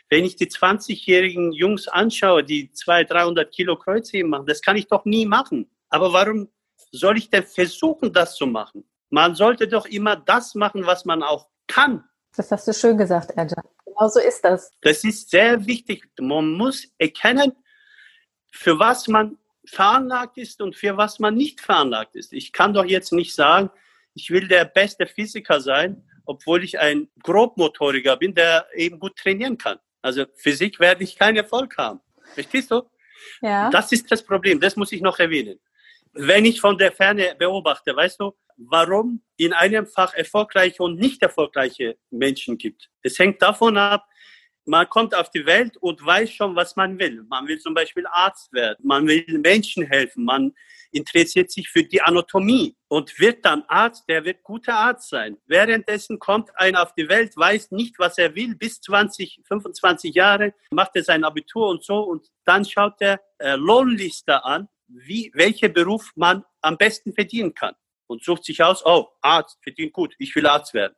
Wenn 0.09 0.23
ich 0.23 0.35
die 0.35 0.47
20-jährigen 0.47 1.51
Jungs 1.51 1.87
anschaue, 1.87 2.43
die 2.43 2.71
200, 2.71 3.11
300 3.11 3.51
Kilo 3.51 3.75
Kreuzheben 3.75 4.29
machen, 4.29 4.45
das 4.45 4.61
kann 4.61 4.77
ich 4.77 4.87
doch 4.87 5.05
nie 5.05 5.25
machen. 5.25 5.69
Aber 5.89 6.13
warum 6.13 6.49
soll 6.91 7.17
ich 7.17 7.29
denn 7.29 7.43
versuchen, 7.43 8.13
das 8.13 8.35
zu 8.35 8.45
machen? 8.45 8.83
Man 9.09 9.35
sollte 9.35 9.67
doch 9.67 9.85
immer 9.85 10.15
das 10.15 10.55
machen, 10.55 10.85
was 10.85 11.05
man 11.05 11.23
auch 11.23 11.47
kann. 11.67 12.03
Das 12.35 12.51
hast 12.51 12.67
du 12.67 12.73
schön 12.73 12.97
gesagt, 12.97 13.31
Erja. 13.31 13.63
Genau 13.85 14.07
so 14.09 14.19
ist 14.19 14.43
das. 14.43 14.71
Das 14.81 15.03
ist 15.03 15.29
sehr 15.29 15.65
wichtig. 15.65 16.07
Man 16.19 16.51
muss 16.51 16.87
erkennen, 16.97 17.53
für 18.51 18.77
was 18.77 19.07
man 19.07 19.37
veranlagt 19.65 20.37
ist 20.37 20.61
und 20.61 20.75
für 20.75 20.97
was 20.97 21.19
man 21.19 21.35
nicht 21.35 21.61
veranlagt 21.61 22.15
ist. 22.15 22.33
Ich 22.33 22.51
kann 22.51 22.73
doch 22.73 22.85
jetzt 22.85 23.11
nicht 23.11 23.33
sagen, 23.33 23.69
ich 24.13 24.29
will 24.29 24.47
der 24.47 24.65
beste 24.65 25.07
Physiker 25.07 25.59
sein, 25.61 26.03
obwohl 26.25 26.63
ich 26.63 26.79
ein 26.79 27.09
Grobmotoriker 27.23 28.17
bin, 28.17 28.33
der 28.33 28.67
eben 28.75 28.99
gut 28.99 29.15
trainieren 29.17 29.57
kann. 29.57 29.79
Also 30.05 30.25
Physik 30.35 30.79
werde 30.79 31.03
ich 31.03 31.17
keinen 31.17 31.37
Erfolg 31.37 31.75
haben. 31.79 31.99
Verstehst 32.35 32.69
du? 32.69 32.83
Ja. 33.41 33.71
Das 33.71 33.91
ist 33.91 34.11
das 34.11 34.23
Problem, 34.23 34.59
das 34.59 34.75
muss 34.75 34.91
ich 34.91 35.01
noch 35.01 35.17
erwähnen. 35.17 35.59
Wenn 36.13 36.45
ich 36.45 36.61
von 36.61 36.77
der 36.77 36.91
Ferne 36.91 37.35
beobachte, 37.39 37.95
weißt 37.95 38.19
du, 38.19 38.31
warum 38.55 39.23
in 39.37 39.51
einem 39.51 39.87
Fach 39.87 40.13
erfolgreiche 40.13 40.83
und 40.83 40.99
nicht 40.99 41.23
erfolgreiche 41.23 41.97
Menschen 42.11 42.55
gibt. 42.55 42.87
Es 43.01 43.17
hängt 43.17 43.41
davon 43.41 43.77
ab, 43.77 44.05
man 44.65 44.87
kommt 44.87 45.15
auf 45.15 45.31
die 45.31 45.45
Welt 45.47 45.75
und 45.77 46.05
weiß 46.05 46.29
schon, 46.31 46.55
was 46.55 46.75
man 46.75 46.99
will. 46.99 47.23
Man 47.27 47.47
will 47.47 47.57
zum 47.57 47.73
Beispiel 47.73 48.05
Arzt 48.05 48.53
werden, 48.53 48.77
man 48.83 49.07
will 49.07 49.25
Menschen 49.39 49.87
helfen, 49.87 50.23
man 50.23 50.53
interessiert 50.95 51.51
sich 51.51 51.69
für 51.69 51.83
die 51.83 52.01
Anatomie 52.01 52.75
und 52.87 53.19
wird 53.19 53.43
dann 53.43 53.63
Arzt, 53.67 54.05
der 54.07 54.23
wird 54.23 54.43
guter 54.43 54.75
Arzt 54.75 55.09
sein. 55.09 55.37
Währenddessen 55.45 56.19
kommt 56.19 56.49
einer 56.55 56.81
auf 56.81 56.93
die 56.95 57.09
Welt, 57.09 57.35
weiß 57.35 57.71
nicht, 57.71 57.99
was 57.99 58.17
er 58.17 58.33
will, 58.33 58.55
bis 58.55 58.79
20, 58.79 59.41
25 59.45 60.15
Jahre, 60.15 60.53
macht 60.71 60.95
er 60.95 61.03
sein 61.03 61.25
Abitur 61.25 61.67
und 61.67 61.83
so 61.83 61.99
und 61.99 62.27
dann 62.45 62.63
schaut 62.63 63.01
er 63.01 63.19
äh, 63.39 63.55
Lohnliste 63.55 64.45
an, 64.45 64.69
wie, 64.87 65.31
welcher 65.33 65.67
Beruf 65.67 66.11
man 66.15 66.45
am 66.61 66.77
besten 66.77 67.13
verdienen 67.13 67.53
kann 67.53 67.75
und 68.07 68.23
sucht 68.23 68.45
sich 68.45 68.63
aus, 68.63 68.85
oh, 68.85 69.09
Arzt 69.21 69.57
verdient 69.61 69.91
gut, 69.91 70.15
ich 70.17 70.33
will 70.35 70.47
Arzt 70.47 70.73
werden. 70.73 70.95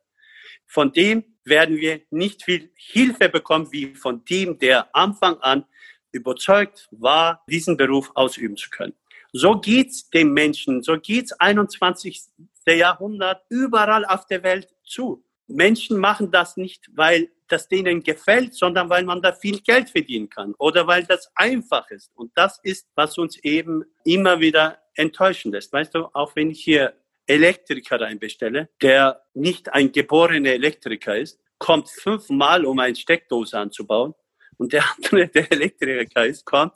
Von 0.64 0.92
dem 0.92 1.24
werden 1.44 1.76
wir 1.76 2.02
nicht 2.10 2.44
viel 2.44 2.70
Hilfe 2.76 3.28
bekommen, 3.28 3.72
wie 3.72 3.94
von 3.94 4.24
dem, 4.26 4.58
der 4.58 4.94
Anfang 4.94 5.38
an 5.38 5.64
überzeugt 6.12 6.88
war, 6.92 7.42
diesen 7.48 7.76
Beruf 7.76 8.12
ausüben 8.14 8.56
zu 8.56 8.70
können. 8.70 8.94
So 9.32 9.58
geht's 9.60 10.08
dem 10.10 10.32
Menschen, 10.32 10.82
so 10.82 10.98
geht's 10.98 11.32
21. 11.32 12.22
Jahrhundert 12.66 13.42
überall 13.48 14.04
auf 14.04 14.26
der 14.26 14.42
Welt 14.42 14.68
zu. 14.84 15.24
Menschen 15.46 15.98
machen 15.98 16.30
das 16.30 16.56
nicht, 16.56 16.90
weil 16.94 17.30
das 17.48 17.68
denen 17.68 18.02
gefällt, 18.02 18.54
sondern 18.54 18.90
weil 18.90 19.04
man 19.04 19.22
da 19.22 19.32
viel 19.32 19.60
Geld 19.60 19.90
verdienen 19.90 20.28
kann 20.28 20.54
oder 20.58 20.86
weil 20.86 21.04
das 21.04 21.30
einfach 21.34 21.90
ist. 21.90 22.12
Und 22.14 22.30
das 22.34 22.60
ist, 22.62 22.86
was 22.94 23.16
uns 23.16 23.38
eben 23.38 23.84
immer 24.04 24.40
wieder 24.40 24.78
enttäuschen 24.94 25.52
lässt. 25.52 25.72
Weißt 25.72 25.94
du, 25.94 26.08
auch 26.12 26.36
wenn 26.36 26.50
ich 26.50 26.62
hier 26.62 26.92
Elektriker 27.26 28.00
reinbestelle, 28.00 28.68
der 28.82 29.22
nicht 29.34 29.72
ein 29.72 29.92
geborener 29.92 30.50
Elektriker 30.50 31.16
ist, 31.16 31.40
kommt 31.58 31.88
fünfmal, 31.88 32.64
um 32.64 32.78
eine 32.78 32.96
Steckdose 32.96 33.58
anzubauen. 33.58 34.14
Und 34.58 34.72
der 34.72 34.84
andere, 34.96 35.28
der 35.28 35.50
Elektriker 35.50 36.26
ist, 36.26 36.44
kommt 36.44 36.74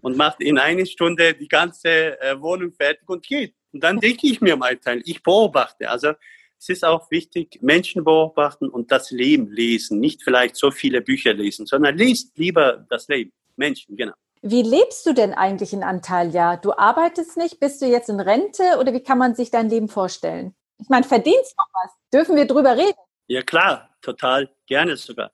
und 0.00 0.16
macht 0.16 0.40
in 0.40 0.58
einer 0.58 0.86
Stunde 0.86 1.34
die 1.34 1.48
ganze 1.48 2.20
äh, 2.20 2.40
Wohnung 2.40 2.72
fertig 2.72 3.08
und 3.08 3.26
geht. 3.26 3.54
Und 3.72 3.82
dann 3.82 3.98
denke 4.00 4.26
ich 4.26 4.40
mir 4.40 4.56
mein 4.56 4.80
Teil, 4.80 5.02
ich 5.04 5.22
beobachte. 5.22 5.88
Also 5.88 6.12
es 6.58 6.68
ist 6.68 6.84
auch 6.84 7.10
wichtig, 7.10 7.58
Menschen 7.60 8.04
beobachten 8.04 8.68
und 8.68 8.92
das 8.92 9.10
Leben 9.10 9.50
lesen. 9.50 9.98
Nicht 9.98 10.22
vielleicht 10.22 10.56
so 10.56 10.70
viele 10.70 11.00
Bücher 11.00 11.32
lesen, 11.32 11.66
sondern 11.66 11.96
liest 11.96 12.36
lieber 12.38 12.86
das 12.88 13.08
Leben. 13.08 13.32
Menschen, 13.56 13.96
genau. 13.96 14.12
Wie 14.42 14.62
lebst 14.62 15.06
du 15.06 15.12
denn 15.12 15.34
eigentlich 15.34 15.72
in 15.72 15.84
Antalya? 15.84 16.56
Du 16.56 16.72
arbeitest 16.72 17.36
nicht, 17.36 17.60
bist 17.60 17.80
du 17.80 17.86
jetzt 17.86 18.08
in 18.08 18.20
Rente 18.20 18.76
oder 18.78 18.92
wie 18.92 19.02
kann 19.02 19.18
man 19.18 19.34
sich 19.34 19.50
dein 19.50 19.70
Leben 19.70 19.88
vorstellen? 19.88 20.54
Ich 20.78 20.88
meine, 20.88 21.04
verdienst 21.04 21.56
noch 21.56 21.68
was? 21.72 21.92
Dürfen 22.12 22.36
wir 22.36 22.46
drüber 22.46 22.76
reden? 22.76 22.98
Ja 23.28 23.42
klar, 23.42 23.96
total 24.00 24.50
gerne 24.66 24.96
sogar. 24.96 25.30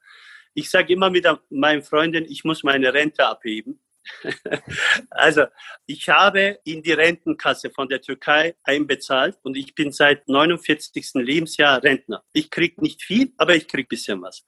Ich 0.52 0.70
sage 0.70 0.92
immer 0.92 1.08
mit 1.08 1.26
meinen 1.50 1.82
Freunden, 1.82 2.26
ich 2.28 2.44
muss 2.44 2.62
meine 2.62 2.92
Rente 2.92 3.26
abheben. 3.26 3.80
also, 5.10 5.44
ich 5.86 6.08
habe 6.08 6.58
in 6.64 6.82
die 6.82 6.92
Rentenkasse 6.92 7.70
von 7.70 7.88
der 7.88 8.00
Türkei 8.00 8.56
einbezahlt 8.62 9.38
und 9.42 9.56
ich 9.56 9.74
bin 9.74 9.92
seit 9.92 10.28
49. 10.28 11.10
Lebensjahr 11.14 11.82
Rentner. 11.82 12.24
Ich 12.32 12.50
krieg 12.50 12.80
nicht 12.80 13.02
viel, 13.02 13.32
aber 13.36 13.54
ich 13.54 13.68
krieg 13.68 13.88
bisschen 13.88 14.22
was. 14.22 14.46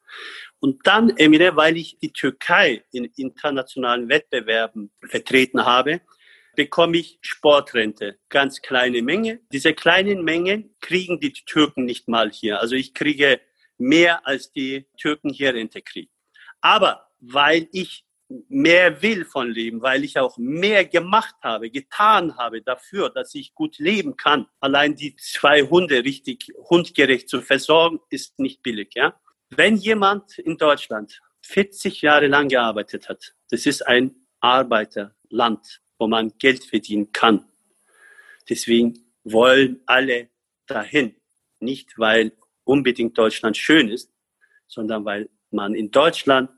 Und 0.58 0.86
dann, 0.86 1.16
Emine, 1.16 1.56
weil 1.56 1.76
ich 1.76 1.98
die 1.98 2.12
Türkei 2.12 2.84
in 2.92 3.04
internationalen 3.16 4.08
Wettbewerben 4.08 4.92
vertreten 5.08 5.64
habe, 5.64 6.00
bekomme 6.56 6.98
ich 6.98 7.18
Sportrente. 7.22 8.18
Ganz 8.28 8.60
kleine 8.60 9.02
Menge. 9.02 9.40
Diese 9.52 9.72
kleinen 9.72 10.24
Mengen 10.24 10.74
kriegen 10.80 11.20
die 11.20 11.32
Türken 11.32 11.84
nicht 11.84 12.08
mal 12.08 12.30
hier. 12.30 12.60
Also 12.60 12.74
ich 12.74 12.92
kriege 12.92 13.40
mehr 13.78 14.26
als 14.26 14.52
die 14.52 14.86
Türken 14.98 15.30
hier 15.30 15.54
Rente 15.54 15.80
kriegen. 15.80 16.10
Aber 16.60 17.08
weil 17.20 17.68
ich 17.72 18.04
mehr 18.48 19.02
will 19.02 19.24
von 19.24 19.50
Leben, 19.50 19.82
weil 19.82 20.04
ich 20.04 20.18
auch 20.18 20.38
mehr 20.38 20.84
gemacht 20.84 21.34
habe, 21.42 21.70
getan 21.70 22.36
habe 22.36 22.62
dafür, 22.62 23.10
dass 23.10 23.34
ich 23.34 23.54
gut 23.54 23.78
leben 23.78 24.16
kann. 24.16 24.46
Allein 24.60 24.94
die 24.94 25.16
zwei 25.16 25.62
Hunde 25.62 26.04
richtig 26.04 26.52
hundgerecht 26.70 27.28
zu 27.28 27.42
versorgen, 27.42 28.00
ist 28.10 28.38
nicht 28.38 28.62
billig, 28.62 28.92
ja. 28.94 29.20
Wenn 29.50 29.76
jemand 29.76 30.38
in 30.38 30.56
Deutschland 30.56 31.20
40 31.42 32.02
Jahre 32.02 32.28
lang 32.28 32.48
gearbeitet 32.48 33.08
hat, 33.08 33.34
das 33.50 33.66
ist 33.66 33.86
ein 33.86 34.14
Arbeiterland, 34.38 35.80
wo 35.98 36.06
man 36.06 36.32
Geld 36.38 36.64
verdienen 36.64 37.10
kann. 37.10 37.44
Deswegen 38.48 38.98
wollen 39.24 39.80
alle 39.86 40.28
dahin. 40.66 41.16
Nicht, 41.58 41.98
weil 41.98 42.32
unbedingt 42.64 43.18
Deutschland 43.18 43.56
schön 43.56 43.88
ist, 43.88 44.12
sondern 44.68 45.04
weil 45.04 45.28
man 45.50 45.74
in 45.74 45.90
Deutschland 45.90 46.50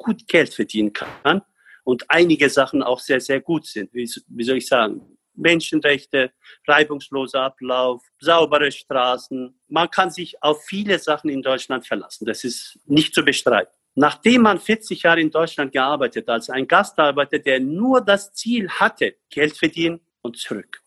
gut 0.00 0.26
Geld 0.26 0.52
verdienen 0.52 0.92
kann 0.92 1.42
und 1.84 2.04
einige 2.08 2.48
Sachen 2.48 2.82
auch 2.82 2.98
sehr, 2.98 3.20
sehr 3.20 3.40
gut 3.40 3.66
sind. 3.66 3.92
Wie, 3.92 4.10
wie 4.28 4.44
soll 4.44 4.56
ich 4.56 4.66
sagen? 4.66 5.16
Menschenrechte, 5.34 6.32
reibungsloser 6.66 7.42
Ablauf, 7.42 8.02
saubere 8.18 8.72
Straßen. 8.72 9.54
Man 9.68 9.90
kann 9.90 10.10
sich 10.10 10.42
auf 10.42 10.64
viele 10.64 10.98
Sachen 10.98 11.30
in 11.30 11.42
Deutschland 11.42 11.86
verlassen. 11.86 12.26
Das 12.26 12.44
ist 12.44 12.78
nicht 12.86 13.14
zu 13.14 13.24
bestreiten. 13.24 13.72
Nachdem 13.94 14.42
man 14.42 14.58
40 14.58 15.02
Jahre 15.02 15.20
in 15.20 15.30
Deutschland 15.30 15.72
gearbeitet 15.72 16.28
als 16.28 16.48
ein 16.50 16.66
Gastarbeiter, 16.66 17.38
der 17.38 17.60
nur 17.60 18.00
das 18.00 18.32
Ziel 18.32 18.68
hatte, 18.68 19.16
Geld 19.30 19.56
verdienen 19.56 20.00
und 20.22 20.36
zurück. 20.36 20.82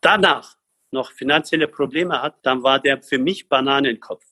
Danach 0.00 0.56
noch 0.90 1.12
finanzielle 1.12 1.68
Probleme 1.68 2.22
hat, 2.22 2.36
dann 2.42 2.62
war 2.62 2.80
der 2.80 3.02
für 3.02 3.18
mich 3.18 3.48
Bananenkopf. 3.48 4.24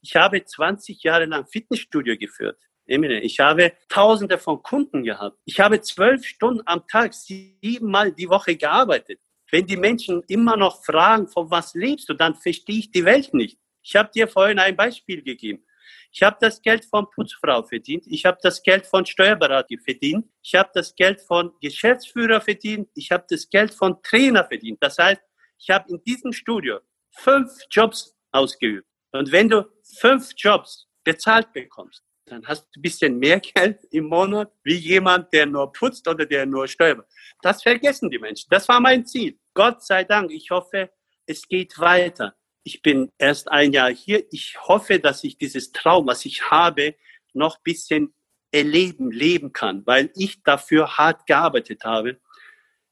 Ich 0.00 0.16
habe 0.16 0.42
20 0.42 1.02
Jahre 1.02 1.26
lang 1.26 1.46
Fitnessstudio 1.46 2.16
geführt. 2.16 2.69
Ich 2.90 3.38
habe 3.38 3.72
tausende 3.88 4.36
von 4.36 4.64
Kunden 4.64 5.04
gehabt. 5.04 5.38
Ich 5.44 5.60
habe 5.60 5.80
zwölf 5.80 6.24
Stunden 6.24 6.62
am 6.66 6.84
Tag, 6.88 7.14
siebenmal 7.14 8.10
die 8.10 8.28
Woche 8.28 8.56
gearbeitet. 8.56 9.20
Wenn 9.52 9.64
die 9.64 9.76
Menschen 9.76 10.24
immer 10.26 10.56
noch 10.56 10.84
fragen, 10.84 11.28
von 11.28 11.48
was 11.52 11.74
lebst 11.74 12.08
du, 12.08 12.14
dann 12.14 12.34
verstehe 12.34 12.80
ich 12.80 12.90
die 12.90 13.04
Welt 13.04 13.32
nicht. 13.32 13.58
Ich 13.82 13.94
habe 13.94 14.10
dir 14.12 14.26
vorhin 14.26 14.58
ein 14.58 14.76
Beispiel 14.76 15.22
gegeben. 15.22 15.64
Ich 16.10 16.22
habe 16.24 16.36
das 16.40 16.60
Geld 16.62 16.84
von 16.84 17.08
Putzfrau 17.08 17.62
verdient. 17.62 18.06
Ich 18.08 18.24
habe 18.24 18.38
das 18.42 18.60
Geld 18.60 18.84
von 18.86 19.06
Steuerberater 19.06 19.76
verdient. 19.84 20.26
Ich 20.42 20.56
habe 20.56 20.70
das 20.74 20.92
Geld 20.96 21.20
von 21.20 21.52
Geschäftsführer 21.60 22.40
verdient. 22.40 22.88
Ich 22.96 23.12
habe 23.12 23.24
das 23.28 23.48
Geld 23.48 23.72
von 23.72 24.02
Trainer 24.02 24.44
verdient. 24.44 24.78
Das 24.80 24.98
heißt, 24.98 25.22
ich 25.58 25.70
habe 25.70 25.88
in 25.90 26.02
diesem 26.02 26.32
Studio 26.32 26.80
fünf 27.12 27.52
Jobs 27.70 28.16
ausgeübt. 28.32 28.88
Und 29.12 29.30
wenn 29.30 29.48
du 29.48 29.64
fünf 30.00 30.30
Jobs 30.36 30.88
bezahlt 31.04 31.52
bekommst, 31.52 32.02
dann 32.30 32.46
hast 32.46 32.64
du 32.66 32.78
ein 32.78 32.82
bisschen 32.82 33.18
mehr 33.18 33.40
Geld 33.54 33.84
im 33.90 34.06
Monat 34.06 34.52
wie 34.62 34.76
jemand, 34.76 35.32
der 35.32 35.46
nur 35.46 35.72
putzt 35.72 36.06
oder 36.08 36.24
der 36.24 36.46
nur 36.46 36.68
steuert. 36.68 37.06
Das 37.42 37.62
vergessen 37.62 38.10
die 38.10 38.18
Menschen. 38.18 38.48
Das 38.50 38.68
war 38.68 38.80
mein 38.80 39.04
Ziel. 39.04 39.38
Gott 39.54 39.82
sei 39.82 40.04
Dank. 40.04 40.30
Ich 40.30 40.50
hoffe, 40.50 40.90
es 41.26 41.46
geht 41.48 41.78
weiter. 41.78 42.34
Ich 42.62 42.82
bin 42.82 43.10
erst 43.18 43.50
ein 43.50 43.72
Jahr 43.72 43.90
hier. 43.90 44.24
Ich 44.30 44.56
hoffe, 44.60 44.98
dass 44.98 45.24
ich 45.24 45.38
dieses 45.38 45.72
Traum, 45.72 46.06
was 46.06 46.24
ich 46.24 46.50
habe, 46.50 46.94
noch 47.32 47.56
ein 47.56 47.62
bisschen 47.64 48.14
erleben, 48.52 49.10
leben 49.10 49.52
kann, 49.52 49.86
weil 49.86 50.10
ich 50.14 50.42
dafür 50.42 50.98
hart 50.98 51.26
gearbeitet 51.26 51.84
habe. 51.84 52.20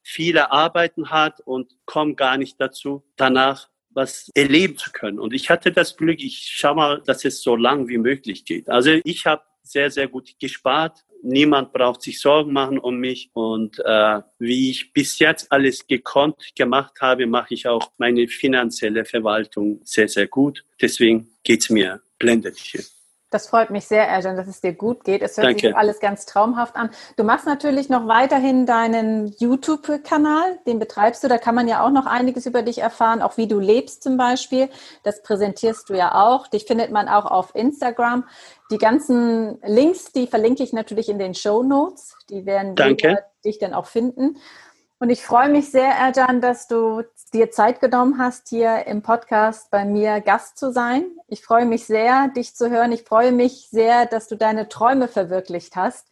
Viele 0.01 0.51
arbeiten 0.51 1.09
hart 1.09 1.41
und 1.41 1.73
kommen 1.85 2.15
gar 2.15 2.37
nicht 2.37 2.59
dazu, 2.59 3.05
danach 3.15 3.69
was 3.91 4.29
erleben 4.35 4.77
zu 4.77 4.91
können. 4.91 5.19
Und 5.19 5.33
ich 5.33 5.49
hatte 5.49 5.71
das 5.71 5.97
Glück, 5.97 6.21
ich 6.21 6.49
schau 6.51 6.75
mal, 6.75 7.01
dass 7.05 7.25
es 7.25 7.41
so 7.41 7.55
lang 7.55 7.87
wie 7.87 7.97
möglich 7.97 8.45
geht. 8.45 8.69
Also 8.69 8.91
ich 9.03 9.25
habe 9.25 9.43
sehr, 9.63 9.91
sehr 9.91 10.07
gut 10.07 10.33
gespart. 10.39 11.03
Niemand 11.21 11.73
braucht 11.73 12.01
sich 12.01 12.19
Sorgen 12.19 12.53
machen 12.53 12.79
um 12.79 12.97
mich. 12.97 13.29
Und 13.33 13.79
äh, 13.79 14.21
wie 14.39 14.71
ich 14.71 14.93
bis 14.93 15.19
jetzt 15.19 15.51
alles 15.51 15.85
gekonnt 15.85 16.55
gemacht 16.55 17.01
habe, 17.01 17.27
mache 17.27 17.53
ich 17.53 17.67
auch 17.67 17.91
meine 17.97 18.27
finanzielle 18.27 19.05
Verwaltung 19.05 19.81
sehr, 19.83 20.07
sehr 20.07 20.27
gut. 20.27 20.65
Deswegen 20.81 21.29
geht's 21.43 21.69
mir 21.69 22.01
blendet 22.17 22.57
hier. 22.57 22.83
Das 23.31 23.47
freut 23.47 23.69
mich 23.69 23.87
sehr, 23.87 24.07
Erjan, 24.07 24.37
dass 24.37 24.47
es 24.47 24.59
dir 24.59 24.73
gut 24.73 25.03
geht. 25.03 25.21
Es 25.21 25.37
hört 25.37 25.47
Danke. 25.47 25.67
sich 25.67 25.75
alles 25.75 25.99
ganz 25.99 26.25
traumhaft 26.25 26.75
an. 26.75 26.89
Du 27.15 27.23
machst 27.23 27.45
natürlich 27.45 27.87
noch 27.87 28.07
weiterhin 28.07 28.65
deinen 28.65 29.27
YouTube-Kanal, 29.37 30.59
den 30.65 30.79
betreibst 30.79 31.23
du. 31.23 31.27
Da 31.27 31.37
kann 31.37 31.53
man 31.53 31.67
ja 31.67 31.85
auch 31.85 31.91
noch 31.91 32.07
einiges 32.07 32.47
über 32.47 32.63
dich 32.63 32.79
erfahren, 32.79 33.21
auch 33.21 33.37
wie 33.37 33.47
du 33.47 33.59
lebst 33.59 34.01
zum 34.01 34.17
Beispiel. 34.17 34.69
Das 35.03 35.21
präsentierst 35.21 35.89
du 35.89 35.93
ja 35.93 36.15
auch. 36.15 36.47
Dich 36.47 36.65
findet 36.65 36.91
man 36.91 37.07
auch 37.07 37.25
auf 37.25 37.53
Instagram. 37.53 38.25
Die 38.71 38.79
ganzen 38.79 39.59
Links, 39.63 40.11
die 40.11 40.25
verlinke 40.25 40.63
ich 40.63 40.73
natürlich 40.73 41.07
in 41.09 41.19
den 41.19 41.35
Show 41.35 41.61
Notes. 41.61 42.15
Die 42.31 42.47
werden 42.47 42.75
dich 43.45 43.59
dann 43.59 43.73
auch 43.75 43.85
finden. 43.85 44.37
Und 44.99 45.09
ich 45.11 45.23
freue 45.23 45.49
mich 45.49 45.71
sehr, 45.71 45.91
Erjan, 45.91 46.41
dass 46.41 46.67
du 46.67 47.03
dir 47.31 47.51
Zeit 47.51 47.79
genommen 47.81 48.17
hast, 48.17 48.49
hier 48.49 48.85
im 48.87 49.01
Podcast 49.01 49.71
bei 49.71 49.85
mir 49.85 50.21
Gast 50.21 50.57
zu 50.57 50.71
sein. 50.71 51.05
Ich 51.27 51.41
freue 51.41 51.65
mich 51.65 51.85
sehr, 51.85 52.29
dich 52.35 52.55
zu 52.55 52.69
hören. 52.69 52.91
Ich 52.91 53.03
freue 53.03 53.31
mich 53.31 53.67
sehr, 53.69 54.05
dass 54.05 54.27
du 54.27 54.35
deine 54.35 54.69
Träume 54.69 55.07
verwirklicht 55.07 55.75
hast. 55.75 56.07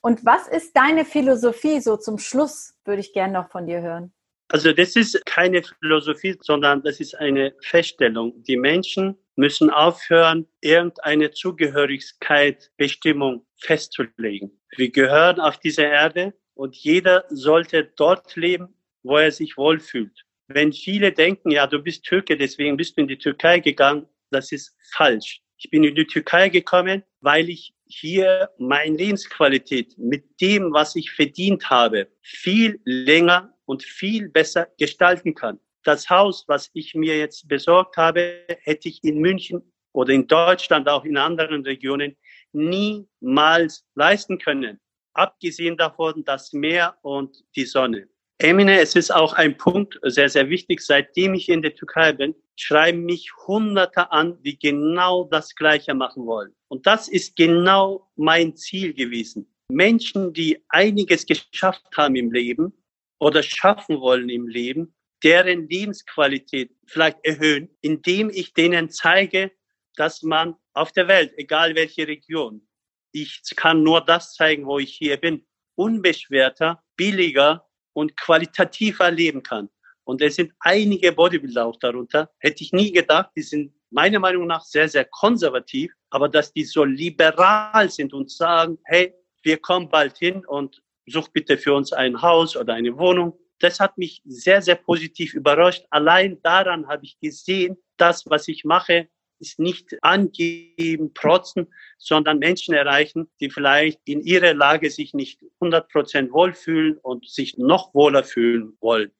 Und 0.00 0.24
was 0.24 0.46
ist 0.46 0.76
deine 0.76 1.04
Philosophie 1.04 1.80
so 1.80 1.96
zum 1.96 2.18
Schluss, 2.18 2.74
würde 2.84 3.00
ich 3.00 3.12
gerne 3.12 3.32
noch 3.32 3.50
von 3.50 3.66
dir 3.66 3.80
hören. 3.80 4.12
Also 4.48 4.72
das 4.72 4.94
ist 4.94 5.24
keine 5.26 5.62
Philosophie, 5.62 6.38
sondern 6.40 6.82
das 6.82 7.00
ist 7.00 7.16
eine 7.16 7.54
Feststellung. 7.62 8.42
Die 8.44 8.56
Menschen 8.56 9.18
müssen 9.34 9.70
aufhören, 9.70 10.46
irgendeine 10.60 11.32
Zugehörigkeit, 11.32 12.70
Bestimmung 12.76 13.44
festzulegen. 13.56 14.60
Wir 14.76 14.90
gehören 14.90 15.40
auf 15.40 15.58
diese 15.58 15.82
Erde 15.82 16.34
und 16.54 16.76
jeder 16.76 17.24
sollte 17.28 17.84
dort 17.96 18.36
leben, 18.36 18.74
wo 19.02 19.16
er 19.16 19.32
sich 19.32 19.56
wohlfühlt. 19.56 20.25
Wenn 20.48 20.72
viele 20.72 21.12
denken, 21.12 21.50
ja, 21.50 21.66
du 21.66 21.80
bist 21.80 22.04
Türke, 22.04 22.36
deswegen 22.36 22.76
bist 22.76 22.96
du 22.96 23.02
in 23.02 23.08
die 23.08 23.18
Türkei 23.18 23.58
gegangen, 23.60 24.06
das 24.30 24.52
ist 24.52 24.76
falsch. 24.92 25.40
Ich 25.58 25.70
bin 25.70 25.84
in 25.84 25.94
die 25.94 26.06
Türkei 26.06 26.48
gekommen, 26.48 27.02
weil 27.20 27.48
ich 27.48 27.74
hier 27.86 28.50
meine 28.58 28.96
Lebensqualität 28.96 29.96
mit 29.96 30.40
dem, 30.40 30.72
was 30.72 30.96
ich 30.96 31.10
verdient 31.10 31.70
habe, 31.70 32.08
viel 32.22 32.80
länger 32.84 33.54
und 33.64 33.82
viel 33.82 34.28
besser 34.28 34.68
gestalten 34.78 35.34
kann. 35.34 35.58
Das 35.82 36.10
Haus, 36.10 36.44
was 36.46 36.70
ich 36.74 36.94
mir 36.94 37.16
jetzt 37.16 37.48
besorgt 37.48 37.96
habe, 37.96 38.44
hätte 38.60 38.88
ich 38.88 39.02
in 39.02 39.18
München 39.18 39.72
oder 39.92 40.12
in 40.12 40.26
Deutschland, 40.26 40.88
auch 40.88 41.04
in 41.04 41.16
anderen 41.16 41.64
Regionen, 41.64 42.16
niemals 42.52 43.84
leisten 43.94 44.38
können 44.38 44.80
abgesehen 45.16 45.76
davon 45.76 46.24
das 46.24 46.52
Meer 46.52 46.96
und 47.02 47.44
die 47.56 47.64
Sonne. 47.64 48.08
Emine, 48.38 48.80
es 48.80 48.94
ist 48.94 49.14
auch 49.14 49.32
ein 49.32 49.56
Punkt 49.56 49.98
sehr, 50.02 50.28
sehr 50.28 50.50
wichtig. 50.50 50.82
Seitdem 50.82 51.32
ich 51.32 51.48
in 51.48 51.62
der 51.62 51.74
Türkei 51.74 52.12
bin, 52.12 52.34
schreiben 52.54 53.04
mich 53.04 53.30
Hunderte 53.46 54.12
an, 54.12 54.42
die 54.42 54.58
genau 54.58 55.24
das 55.24 55.54
Gleiche 55.54 55.94
machen 55.94 56.26
wollen. 56.26 56.52
Und 56.68 56.86
das 56.86 57.08
ist 57.08 57.36
genau 57.36 58.10
mein 58.16 58.54
Ziel 58.54 58.92
gewesen. 58.92 59.50
Menschen, 59.68 60.34
die 60.34 60.62
einiges 60.68 61.24
geschafft 61.24 61.96
haben 61.96 62.14
im 62.14 62.30
Leben 62.30 62.74
oder 63.18 63.42
schaffen 63.42 64.00
wollen 64.00 64.28
im 64.28 64.48
Leben, 64.48 64.94
deren 65.22 65.66
Lebensqualität 65.68 66.70
vielleicht 66.86 67.18
erhöhen, 67.24 67.70
indem 67.80 68.28
ich 68.28 68.52
denen 68.52 68.90
zeige, 68.90 69.50
dass 69.96 70.22
man 70.22 70.56
auf 70.74 70.92
der 70.92 71.08
Welt, 71.08 71.32
egal 71.38 71.74
welche 71.74 72.06
Region, 72.06 72.68
ich 73.12 73.40
kann 73.56 73.82
nur 73.82 74.02
das 74.02 74.34
zeigen, 74.34 74.66
wo 74.66 74.78
ich 74.78 74.92
hier 74.92 75.16
bin, 75.16 75.46
unbeschwerter, 75.74 76.82
billiger 76.96 77.65
und 77.96 78.14
qualitativer 78.18 79.10
leben 79.10 79.42
kann. 79.42 79.70
Und 80.04 80.20
es 80.20 80.36
sind 80.36 80.52
einige 80.60 81.12
Bodybuilder 81.12 81.64
auch 81.64 81.78
darunter. 81.78 82.30
Hätte 82.40 82.62
ich 82.62 82.72
nie 82.72 82.92
gedacht, 82.92 83.30
die 83.34 83.42
sind 83.42 83.72
meiner 83.90 84.18
Meinung 84.18 84.46
nach 84.46 84.62
sehr, 84.64 84.86
sehr 84.86 85.06
konservativ, 85.06 85.92
aber 86.10 86.28
dass 86.28 86.52
die 86.52 86.64
so 86.64 86.84
liberal 86.84 87.90
sind 87.90 88.12
und 88.12 88.30
sagen, 88.30 88.78
hey, 88.84 89.14
wir 89.42 89.56
kommen 89.56 89.88
bald 89.88 90.18
hin 90.18 90.44
und 90.44 90.82
such 91.06 91.28
bitte 91.32 91.56
für 91.56 91.72
uns 91.72 91.94
ein 91.94 92.20
Haus 92.20 92.54
oder 92.54 92.74
eine 92.74 92.96
Wohnung. 92.98 93.38
Das 93.60 93.80
hat 93.80 93.96
mich 93.96 94.20
sehr, 94.26 94.60
sehr 94.60 94.76
positiv 94.76 95.32
überrascht. 95.32 95.86
Allein 95.88 96.38
daran 96.42 96.86
habe 96.88 97.06
ich 97.06 97.18
gesehen, 97.18 97.78
das, 97.96 98.26
was 98.26 98.46
ich 98.46 98.64
mache, 98.64 99.08
ist 99.38 99.58
nicht 99.58 99.96
angeben, 100.02 101.12
protzen, 101.14 101.72
sondern 101.98 102.38
Menschen 102.38 102.74
erreichen, 102.74 103.30
die 103.40 103.50
vielleicht 103.50 104.00
in 104.04 104.20
ihrer 104.20 104.54
Lage 104.54 104.90
sich 104.90 105.14
nicht 105.14 105.40
100% 105.60 106.32
wohlfühlen 106.32 106.98
und 106.98 107.28
sich 107.28 107.58
noch 107.58 107.94
wohler 107.94 108.24
fühlen 108.24 108.76
wollen. 108.80 109.12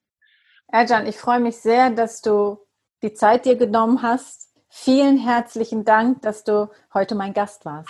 Erjan, 0.69 1.07
ich 1.07 1.17
freue 1.17 1.41
mich 1.41 1.57
sehr, 1.57 1.91
dass 1.91 2.23
du 2.23 2.59
die 3.03 3.13
Zeit 3.13 3.45
dir 3.45 3.57
genommen 3.57 4.03
hast. 4.03 4.53
Vielen 4.69 5.19
herzlichen 5.19 5.85
Dank, 5.85 6.23
dass 6.23 6.45
du 6.45 6.69
heute 6.93 7.15
mein 7.15 7.33
Gast 7.33 7.65
warst. 7.65 7.89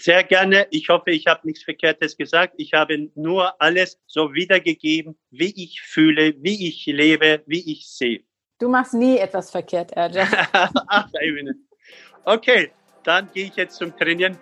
Sehr 0.00 0.22
gerne. 0.22 0.68
Ich 0.70 0.88
hoffe, 0.90 1.10
ich 1.10 1.26
habe 1.26 1.46
nichts 1.46 1.64
Verkehrtes 1.64 2.16
gesagt. 2.16 2.54
Ich 2.56 2.72
habe 2.72 3.10
nur 3.16 3.60
alles 3.60 4.00
so 4.06 4.32
wiedergegeben, 4.32 5.18
wie 5.30 5.52
ich 5.56 5.80
fühle, 5.80 6.34
wie 6.38 6.68
ich 6.68 6.86
lebe, 6.86 7.42
wie 7.46 7.72
ich 7.72 7.88
sehe. 7.88 8.24
Du 8.58 8.68
machst 8.68 8.92
nie 8.92 9.18
etwas 9.18 9.50
verkehrt, 9.50 9.92
Erjan. 9.92 10.26
okay, 12.24 12.72
dann 13.04 13.28
gehe 13.32 13.44
ich 13.46 13.54
jetzt 13.54 13.76
zum 13.76 13.96
Trainieren. 13.96 14.36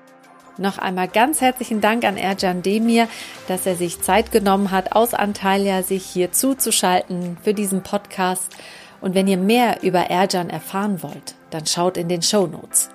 Noch 0.56 0.78
einmal 0.78 1.08
ganz 1.08 1.42
herzlichen 1.42 1.82
Dank 1.82 2.02
an 2.04 2.16
Erjan 2.16 2.62
Demir, 2.62 3.08
dass 3.46 3.66
er 3.66 3.76
sich 3.76 4.00
Zeit 4.00 4.32
genommen 4.32 4.70
hat, 4.70 4.92
aus 4.92 5.12
Antalya 5.12 5.82
sich 5.82 6.06
hier 6.06 6.32
zuzuschalten 6.32 7.36
für 7.42 7.52
diesen 7.52 7.82
Podcast. 7.82 8.56
Und 9.02 9.14
wenn 9.14 9.28
ihr 9.28 9.36
mehr 9.36 9.82
über 9.82 10.00
Erjan 10.00 10.48
erfahren 10.48 11.02
wollt, 11.02 11.34
dann 11.50 11.66
schaut 11.66 11.98
in 11.98 12.08
den 12.08 12.22
Show 12.22 12.46
Notes. 12.46 12.88